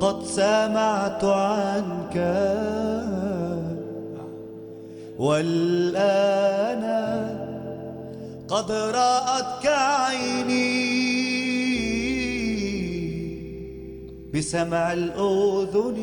قد 0.00 0.24
سمعت 0.24 1.24
عنك. 1.24 2.16
والآن 5.18 6.84
قد 8.48 8.70
رأتك 8.72 9.66
عيني. 9.66 11.27
بسمع 14.34 14.92
الأذن 14.92 15.98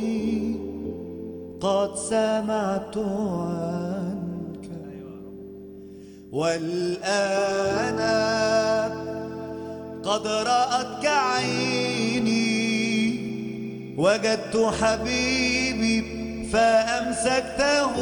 قد 1.62 1.96
سمعت 1.96 2.98
عنك. 2.98 4.70
والآن 6.32 8.00
قد 10.04 10.28
رأتك 10.28 11.06
عيني 11.06 12.46
وجدت 13.98 14.56
حبيبي 14.82 16.04
فأمسكته 16.54 17.96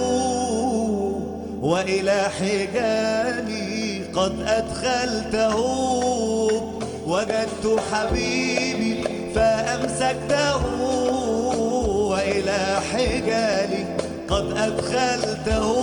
وإلى 1.62 2.30
حجالي 2.40 4.04
قد 4.14 4.34
أدخلته. 4.42 5.58
وجدت 7.08 7.80
حبيبي 7.92 9.13
فأمسكته 9.36 10.66
وإلى 12.12 12.80
حجالي 12.94 13.86
قد 14.30 14.58
أدخلته 14.58 15.74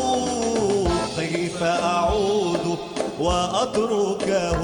كيف 1.19 1.63
أعود 1.63 2.79
وأتركه 3.21 4.61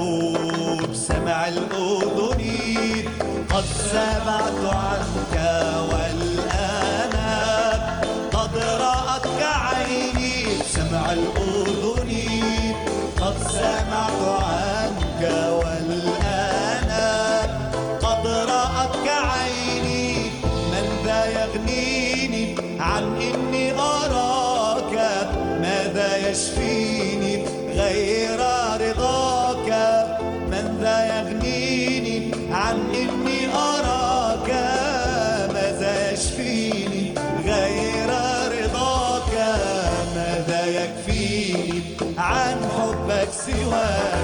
بسمع 0.91 1.47
الأذن 1.47 2.43
قد 3.53 3.63
سمعت 3.91 4.73
عنك 4.73 5.35
والآن 5.91 7.15
قد 8.33 8.57
رأتك 8.57 9.41
عيني 9.43 10.45
بسمع 10.59 11.13
الأذن 11.13 12.11
قد 13.21 13.35
سمعت 13.51 14.41
عنك 14.41 15.21
والآن 15.51 15.66
Lord. 43.69 44.16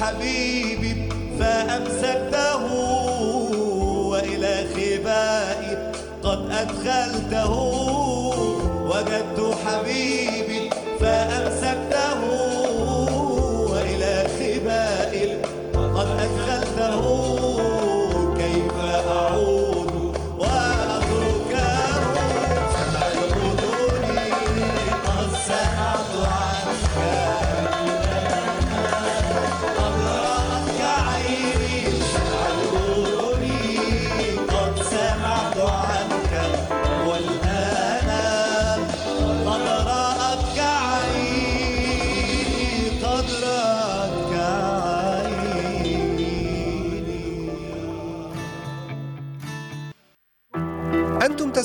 حبيبي 0.00 1.08
فأمسكته 1.40 2.64
وإلى 4.10 4.64
خبائي 4.74 5.92
قد 6.24 6.50
أدخلته. 6.50 7.52
وجدت 8.90 9.56
حبيبي 9.66 10.70
فأمسكته 11.00 11.89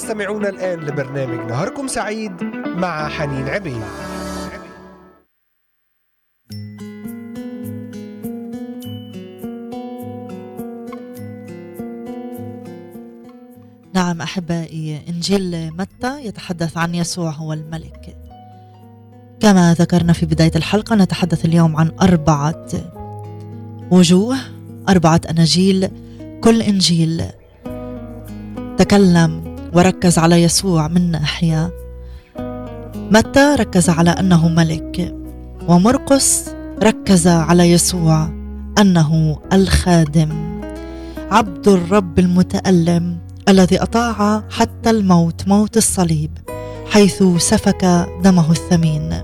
تستمعون 0.05 0.45
الآن 0.45 0.79
لبرنامج 0.79 1.51
نهاركم 1.51 1.87
سعيد 1.87 2.31
مع 2.65 3.09
حنين 3.09 3.49
عبيد. 3.49 3.81
نعم 13.93 14.21
أحبائي 14.21 15.01
إنجيل 15.09 15.71
متى 15.73 16.25
يتحدث 16.25 16.77
عن 16.77 16.95
يسوع 16.95 17.31
هو 17.31 17.53
الملك 17.53 18.17
كما 19.39 19.73
ذكرنا 19.73 20.13
في 20.13 20.25
بداية 20.25 20.51
الحلقة 20.55 20.95
نتحدث 20.95 21.45
اليوم 21.45 21.75
عن 21.75 21.91
أربعة 22.01 22.67
وجوه 23.91 24.37
أربعة 24.89 25.21
أناجيل. 25.29 25.89
كل 26.41 26.61
إنجيل 26.61 27.23
تكلم 28.77 29.55
وركز 29.76 30.17
على 30.17 30.43
يسوع 30.43 30.88
من 30.88 31.11
ناحية. 31.11 31.73
متى 32.95 33.55
ركز 33.59 33.89
على 33.89 34.09
أنه 34.09 34.49
ملك؟ 34.49 35.15
ومرقس 35.67 36.49
ركز 36.84 37.28
على 37.28 37.71
يسوع 37.71 38.30
أنه 38.80 39.39
الخادم. 39.53 40.61
عبد 41.32 41.67
الرب 41.67 42.19
المتألم 42.19 43.17
الذي 43.49 43.82
أطاع 43.82 44.43
حتى 44.49 44.89
الموت 44.89 45.47
موت 45.47 45.78
الصليب 45.78 46.32
حيث 46.91 47.23
سفك 47.38 48.07
دمه 48.23 48.51
الثمين. 48.51 49.23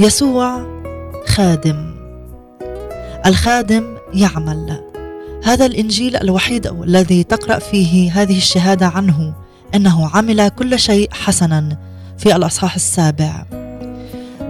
يسوع 0.00 0.66
خادم. 1.26 1.94
الخادم 3.26 3.96
يعمل. 4.14 4.83
هذا 5.44 5.66
الإنجيل 5.66 6.16
الوحيد 6.16 6.66
الذي 6.66 7.24
تقرأ 7.24 7.58
فيه 7.58 8.22
هذه 8.22 8.36
الشهادة 8.36 8.86
عنه 8.86 9.34
إنه 9.74 10.10
عمل 10.14 10.48
كل 10.48 10.78
شيء 10.78 11.08
حسنا 11.12 11.78
في 12.18 12.36
الأصحاح 12.36 12.74
السابع. 12.74 13.46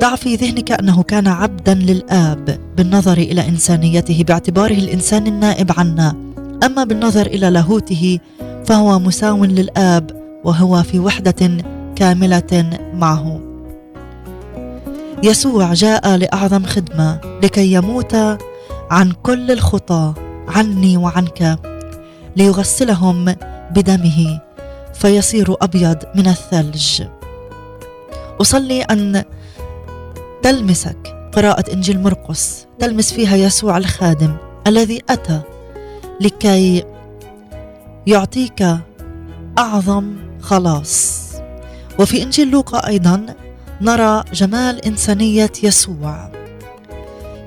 ضع 0.00 0.16
في 0.16 0.36
ذهنك 0.36 0.72
أنه 0.72 1.02
كان 1.02 1.28
عبدا 1.28 1.74
للآب 1.74 2.58
بالنظر 2.76 3.18
إلى 3.18 3.48
إنسانيته 3.48 4.24
باعتباره 4.28 4.74
الإنسان 4.74 5.26
النائب 5.26 5.72
عنا. 5.76 6.16
أما 6.64 6.84
بالنظر 6.84 7.26
إلى 7.26 7.50
لاهوته 7.50 8.18
فهو 8.66 8.98
مساو 8.98 9.44
للآب 9.44 10.10
وهو 10.44 10.82
في 10.82 10.98
وحدة 10.98 11.50
كاملة 11.96 12.78
معه. 12.94 13.40
يسوع 15.22 15.72
جاء 15.72 16.16
لأعظم 16.16 16.64
خدمة 16.64 17.20
لكي 17.42 17.72
يموت 17.72 18.14
عن 18.90 19.12
كل 19.22 19.50
الخطاة. 19.50 20.23
عني 20.48 20.96
وعنك 20.96 21.58
ليغسلهم 22.36 23.24
بدمه 23.70 24.40
فيصير 24.94 25.56
أبيض 25.62 25.98
من 26.14 26.26
الثلج. 26.26 27.02
أصلي 28.40 28.82
أن 28.82 29.24
تلمسك 30.42 31.28
قراءة 31.32 31.72
إنجيل 31.72 32.02
مرقس. 32.02 32.66
تلمس 32.78 33.12
فيها 33.12 33.36
يسوع 33.36 33.76
الخادم 33.76 34.36
الذي 34.66 35.02
أتى 35.10 35.40
لكي 36.20 36.84
يعطيك 38.06 38.76
أعظم 39.58 40.16
خلاص. 40.40 41.24
وفي 41.98 42.22
إنجيل 42.22 42.50
لوقا 42.50 42.86
أيضا 42.86 43.26
نرى 43.80 44.24
جمال 44.32 44.84
إنسانية 44.84 45.52
يسوع. 45.62 46.30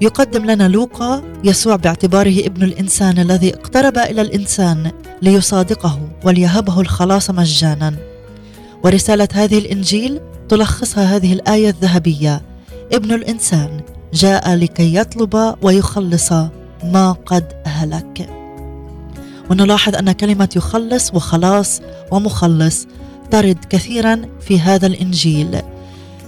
يقدم 0.02 0.46
لنا 0.46 0.68
لوقا 0.68 1.24
يسوع 1.44 1.76
باعتباره 1.76 2.40
ابن 2.46 2.64
الإنسان 2.64 3.20
الذي 3.20 3.54
اقترب 3.54 3.98
إلى 3.98 4.22
الإنسان 4.22 4.92
ليصادقه 5.22 6.00
وليهبه 6.24 6.82
الخلاص 6.82 7.30
مجانا. 7.30 7.96
ورسالة 8.84 9.28
هذه 9.34 9.58
الإنجيل 9.58 10.20
تلخصها 10.50 11.16
هذه 11.16 11.34
الآية 11.34 11.70
الذهبية. 11.70 12.42
ابن 12.94 13.14
الإنسان 13.14 13.82
جاء 14.14 14.56
لكي 14.56 14.96
يطلب 14.96 15.56
ويخلص 15.62 16.32
ما 16.84 17.12
قد 17.26 17.54
هلك. 17.66 18.30
ونلاحظ 19.50 19.96
أن 19.96 20.12
كلمة 20.12 20.50
يخلص 20.56 21.14
وخلاص 21.14 21.82
ومخلص 22.12 22.88
ترد 23.32 23.66
كثيرا 23.70 24.22
في 24.40 24.60
هذا 24.60 24.88
الإنجيل. 24.88 25.62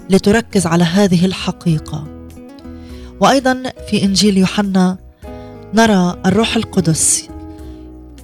لتركز 0.09 0.65
على 0.65 0.83
هذه 0.83 1.25
الحقيقة. 1.25 2.18
وأيضا 3.21 3.63
في 3.89 4.03
إنجيل 4.03 4.37
يوحنا 4.37 4.97
نرى 5.73 6.15
الروح 6.25 6.55
القدس 6.55 7.29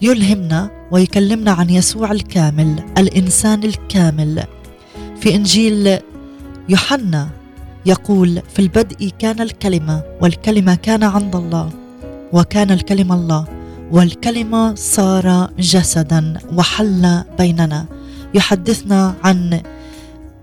يلهمنا 0.01 0.87
ويكلمنا 0.91 1.51
عن 1.51 1.69
يسوع 1.69 2.11
الكامل 2.11 2.83
الإنسان 2.97 3.63
الكامل. 3.63 4.43
في 5.21 5.35
إنجيل 5.35 5.99
يوحنا 6.69 7.29
يقول 7.85 8.41
في 8.53 8.59
البدء 8.59 9.11
كان 9.19 9.41
الكلمة 9.41 10.03
والكلمة 10.21 10.75
كان 10.75 11.03
عند 11.03 11.35
الله 11.35 11.69
وكان 12.33 12.71
الكلمة 12.71 13.15
الله 13.15 13.45
والكلمة 13.91 14.75
صار 14.75 15.49
جسدا 15.59 16.33
وحل 16.55 17.23
بيننا. 17.37 17.85
يحدثنا 18.33 19.13
عن 19.23 19.61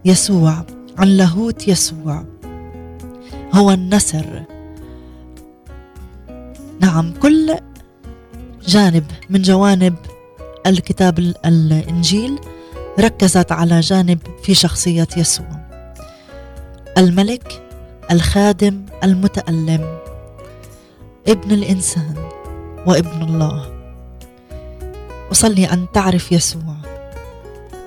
يسوع 0.05 0.65
عن 0.99 1.09
لاهوت 1.09 1.69
يسوع. 1.69 2.32
هو 3.53 3.71
النسر 3.71 4.43
نعم 6.81 7.15
كل 7.15 7.57
جانب 8.67 9.05
من 9.31 9.43
جوانب 9.43 9.95
الكتاب 10.67 11.19
ال- 11.19 11.35
الإنجيل 11.47 12.39
ركزت 13.01 13.53
على 13.53 13.81
جانب 13.81 14.19
في 14.43 14.55
شخصية 14.55 15.09
يسوع. 15.17 15.47
الملك 16.99 17.63
الخادم 18.11 18.87
المتألم 19.05 19.99
ابن 21.29 21.53
الإنسان 21.53 22.15
وابن 22.87 23.23
الله. 23.23 23.73
أصلي 25.33 25.67
أن 25.73 25.87
تعرف 25.95 26.33
يسوع 26.33 26.77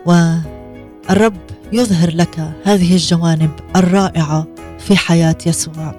والرب 0.06 1.38
يظهر 1.74 2.10
لك 2.16 2.40
هذه 2.64 2.94
الجوانب 2.94 3.52
الرائعة 3.76 4.48
في 4.88 4.98
حياة 4.98 5.38
يسوع. 5.46 5.96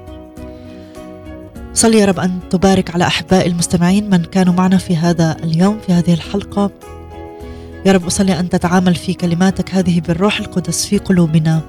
صلي 1.74 1.98
يا 1.98 2.04
رب 2.04 2.20
أن 2.20 2.40
تبارك 2.50 2.94
على 2.94 3.06
احبائي 3.06 3.50
المستمعين 3.50 4.10
من 4.10 4.24
كانوا 4.24 4.54
معنا 4.54 4.78
في 4.78 4.96
هذا 4.96 5.36
اليوم 5.44 5.78
في 5.86 5.92
هذه 5.92 6.14
الحلقة. 6.14 6.70
يا 7.86 7.92
رب 7.92 8.06
أصلي 8.06 8.40
أن 8.40 8.48
تتعامل 8.48 8.94
في 8.94 9.14
كلماتك 9.14 9.74
هذه 9.74 10.00
بالروح 10.00 10.38
القدس 10.38 10.86
في 10.86 10.98
قلوبنا 10.98 11.60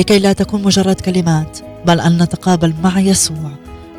لكي 0.00 0.18
لا 0.18 0.32
تكون 0.32 0.62
مجرد 0.62 1.00
كلمات 1.00 1.58
بل 1.86 2.00
أن 2.00 2.22
نتقابل 2.22 2.74
مع 2.84 3.00
يسوع 3.00 3.50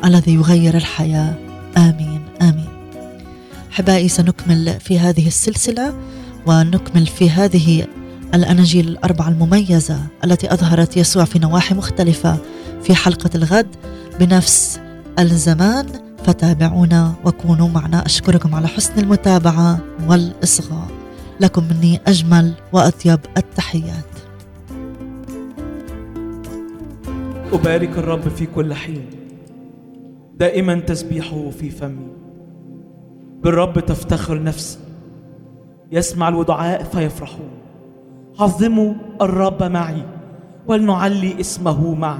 الذي 0.04 0.34
يغير 0.34 0.76
الحياة. 0.76 1.34
آمين 1.76 2.20
آمين. 2.42 2.68
أحبائي 3.72 4.08
سنكمل 4.08 4.80
في 4.80 4.98
هذه 4.98 5.26
السلسلة 5.26 5.94
ونكمل 6.46 7.06
في 7.06 7.30
هذه 7.30 7.86
الأناجيل 8.34 8.88
الأربعة 8.88 9.28
المميزة 9.28 9.98
التي 10.24 10.52
أظهرت 10.52 10.96
يسوع 10.96 11.24
في 11.24 11.38
نواحي 11.38 11.74
مختلفة. 11.74 12.36
في 12.82 12.94
حلقة 12.94 13.30
الغد 13.34 13.66
بنفس 14.20 14.80
الزمان 15.18 15.86
فتابعونا 16.24 17.14
وكونوا 17.24 17.68
معنا. 17.68 18.06
أشكركم 18.06 18.54
على 18.54 18.68
حسن 18.68 18.98
المتابعة 18.98 19.78
والإصغاء. 20.08 20.88
لكم 21.40 21.64
مني 21.64 22.00
أجمل 22.06 22.52
وأطيب 22.72 23.20
التحيات. 23.36 24.04
أبارك 27.52 27.98
الرب 27.98 28.28
في 28.28 28.46
كل 28.46 28.74
حين. 28.74 29.06
دائما 30.36 30.80
تسبيحه 30.80 31.50
في 31.50 31.70
فمي. 31.70 32.08
بالرب 33.42 33.80
تفتخر 33.80 34.42
نفسي. 34.42 34.78
يسمع 35.92 36.28
الودعاء 36.28 36.82
فيفرحون. 36.82 37.63
عظموا 38.40 38.94
الرب 39.22 39.62
معي 39.62 40.02
ولنعلي 40.66 41.40
اسمه 41.40 41.94
معي. 41.94 42.18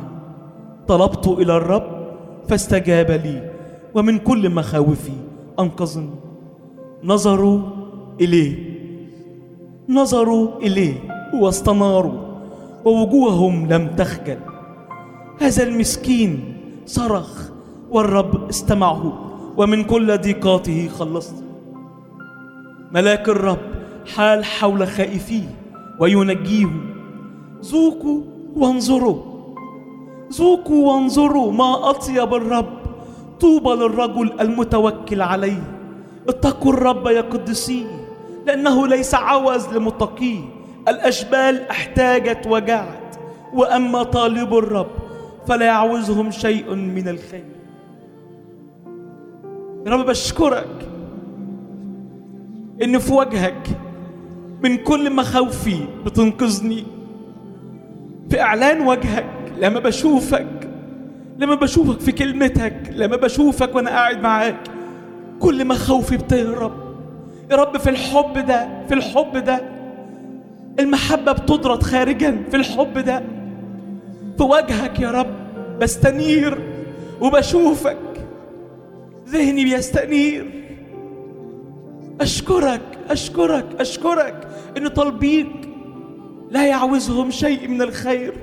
طلبت 0.89 1.27
إلى 1.27 1.57
الرب 1.57 2.07
فاستجاب 2.49 3.11
لي 3.11 3.51
ومن 3.95 4.19
كل 4.19 4.51
مخاوفي 4.51 5.13
أنقذني. 5.61 6.11
نظروا 7.05 7.61
إليه. 8.21 8.75
نظروا 9.89 10.59
إليه 10.59 10.95
واستناروا 11.41 12.21
ووجوههم 12.85 13.67
لم 13.73 13.89
تخجل. 13.97 14.39
هذا 15.41 15.63
المسكين 15.63 16.55
صرخ 16.87 17.51
والرب 17.91 18.49
استمعه 18.49 19.13
ومن 19.57 19.85
كل 19.85 20.19
ضيقاته 20.19 20.89
خلصت. 20.89 21.45
ملاك 22.93 23.29
الرب 23.29 23.59
حال 24.15 24.45
حول 24.45 24.87
خائفيه. 24.87 25.64
وينجيهم. 26.01 26.95
ذوقوا 27.65 28.21
وانظروا. 28.57 29.23
ذوقوا 30.33 30.93
وانظروا 30.93 31.53
ما 31.53 31.91
أطيب 31.91 32.35
الرب. 32.35 32.79
طوبى 33.41 33.71
للرجل 33.71 34.41
المتوكل 34.41 35.23
عليه. 35.23 35.63
اتقوا 36.29 36.73
الرب 36.73 37.07
يا 37.07 37.21
قدسيه 37.21 37.87
لأنه 38.47 38.87
ليس 38.87 39.15
عوز 39.15 39.69
لمتقيه 39.69 40.41
الأشبال 40.89 41.69
احتاجت 41.71 42.47
وجعت 42.47 43.17
وأما 43.55 44.03
طالب 44.03 44.55
الرب 44.55 44.91
فلا 45.47 45.67
يعوزهم 45.67 46.31
شيء 46.31 46.75
من 46.75 47.09
الخير. 47.09 47.45
يا 49.87 49.91
رب 49.91 50.07
بشكرك 50.07 50.89
إن 52.83 52.99
في 52.99 53.13
وجهك 53.13 53.69
من 54.65 54.77
كل 54.77 55.13
مخاوفي 55.13 55.77
بتنقذني. 56.07 56.85
في 58.31 58.41
إعلان 58.41 58.87
وجهك 58.87 59.27
لما 59.61 59.81
بشوفك 59.81 60.71
لما 61.39 61.55
بشوفك 61.55 62.01
في 62.01 62.13
كلمتك 62.13 62.77
لما 62.93 63.17
بشوفك 63.17 63.75
وأنا 63.75 63.91
قاعد 63.91 64.23
معاك 64.23 64.57
كل 65.41 65.65
مخاوفي 65.65 66.17
بتهرب. 66.17 66.73
يا 67.51 67.57
رب 67.57 67.77
في 67.79 67.91
الحب 67.91 68.47
ده 68.47 68.69
في 68.89 68.95
الحب 68.95 69.37
ده 69.37 69.63
المحبة 70.81 71.33
بتطرد 71.33 71.83
خارجا 71.83 72.43
في 72.51 72.57
الحب 72.57 72.99
ده. 72.99 73.23
في 74.39 74.43
وجهك 74.43 75.01
يا 75.01 75.11
رب 75.11 75.35
بستنير 75.81 76.59
وبشوفك 77.21 77.99
ذهني 79.29 79.65
بيستنير. 79.65 80.51
أشكرك 82.21 82.81
أشكرك 83.11 83.67
أشكرك. 83.81 84.49
إن 84.77 84.89
طالبيك 84.89 85.69
لا 86.51 86.67
يعوزهم 86.67 87.31
شيء 87.31 87.69
من 87.69 87.83
الخير. 87.83 88.35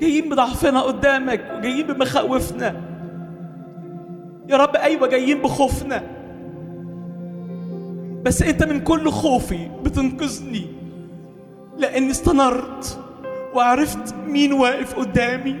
جايين 0.00 0.28
بضعفنا 0.28 0.80
قدامك 0.80 1.44
وجايين 1.58 1.86
بمخاوفنا. 1.86 2.80
يا 4.48 4.56
رب 4.56 4.76
أيوة 4.76 5.08
جايين 5.08 5.42
بخوفنا. 5.42 6.02
بس 8.24 8.42
أنت 8.42 8.64
من 8.64 8.80
كل 8.80 9.10
خوفي 9.10 9.68
بتنقذني 9.84 10.66
لأني 11.78 12.10
استنرت 12.10 13.00
وعرفت 13.54 14.14
مين 14.28 14.52
واقف 14.52 14.94
قدامي. 14.94 15.56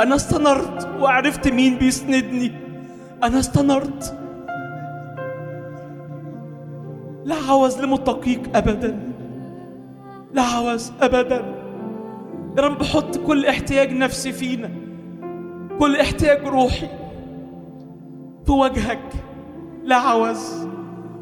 أنا 0.00 0.14
استنرت 0.14 0.88
وعرفت 1.00 1.48
مين 1.48 1.76
بيسندني. 1.76 2.52
أنا 3.22 3.38
استنرت 3.38 4.18
لا 7.24 7.34
عوز 7.48 7.80
لمتقيك 7.80 8.56
أبدا. 8.56 9.12
لا 10.32 10.42
عوز 10.42 10.92
أبدا. 11.00 11.54
يا 12.56 12.62
رب 12.62 12.82
حط 12.82 13.16
كل 13.16 13.46
احتياج 13.46 13.92
نفسي 13.92 14.32
فينا. 14.32 14.70
كل 15.78 15.96
احتياج 15.96 16.46
روحي 16.46 16.88
في 18.46 18.52
وجهك. 18.52 19.12
لا 19.84 19.96
عوز 19.96 20.66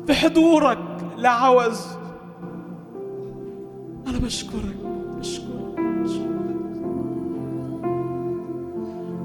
في 0.06 0.14
حضورك. 0.14 0.78
لا 1.16 1.30
عوز 1.30 1.86
أنا 4.06 4.18
بشكرك 4.18 4.76
بشكرك, 5.18 5.80
بشكرك. 5.80 6.30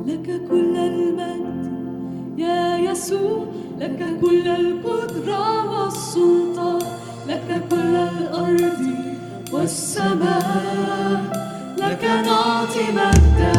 لك 0.05 0.47
كل 0.49 0.75
المجد 0.77 2.39
يا 2.39 2.77
يسوع. 2.77 3.45
لك 3.79 3.99
كل 4.21 4.47
القدرة 4.47 5.45
والسلطان 5.71 6.79
لك 7.29 7.61
كل 7.71 7.95
الأرض 7.95 8.81
والسماء 9.51 11.21
لك 11.77 12.03
نعطي 12.25 12.85
مجدا 12.91 13.53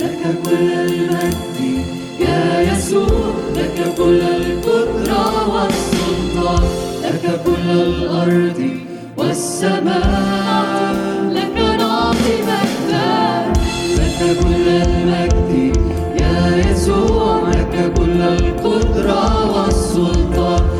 لك 0.00 0.22
كل 0.44 0.72
المجد 0.72 1.84
يا 2.20 2.60
يسوع 2.72 3.34
لك 3.56 3.94
كل 3.98 4.20
القدرة 4.20 5.24
والسلطان 5.54 6.64
لك 7.02 7.40
كل 7.46 7.70
الأرض 7.70 8.60
والسماء 9.16 10.94
لك 11.32 11.56
نعطي 11.78 12.34
مجدا 12.42 13.52
لك 13.96 14.18
كل 14.40 14.68
المجد 14.68 15.76
يا 16.20 16.70
يسوع. 16.70 17.25
كل 17.94 18.20
القدرة 18.22 19.50
والسلطان. 19.54 20.75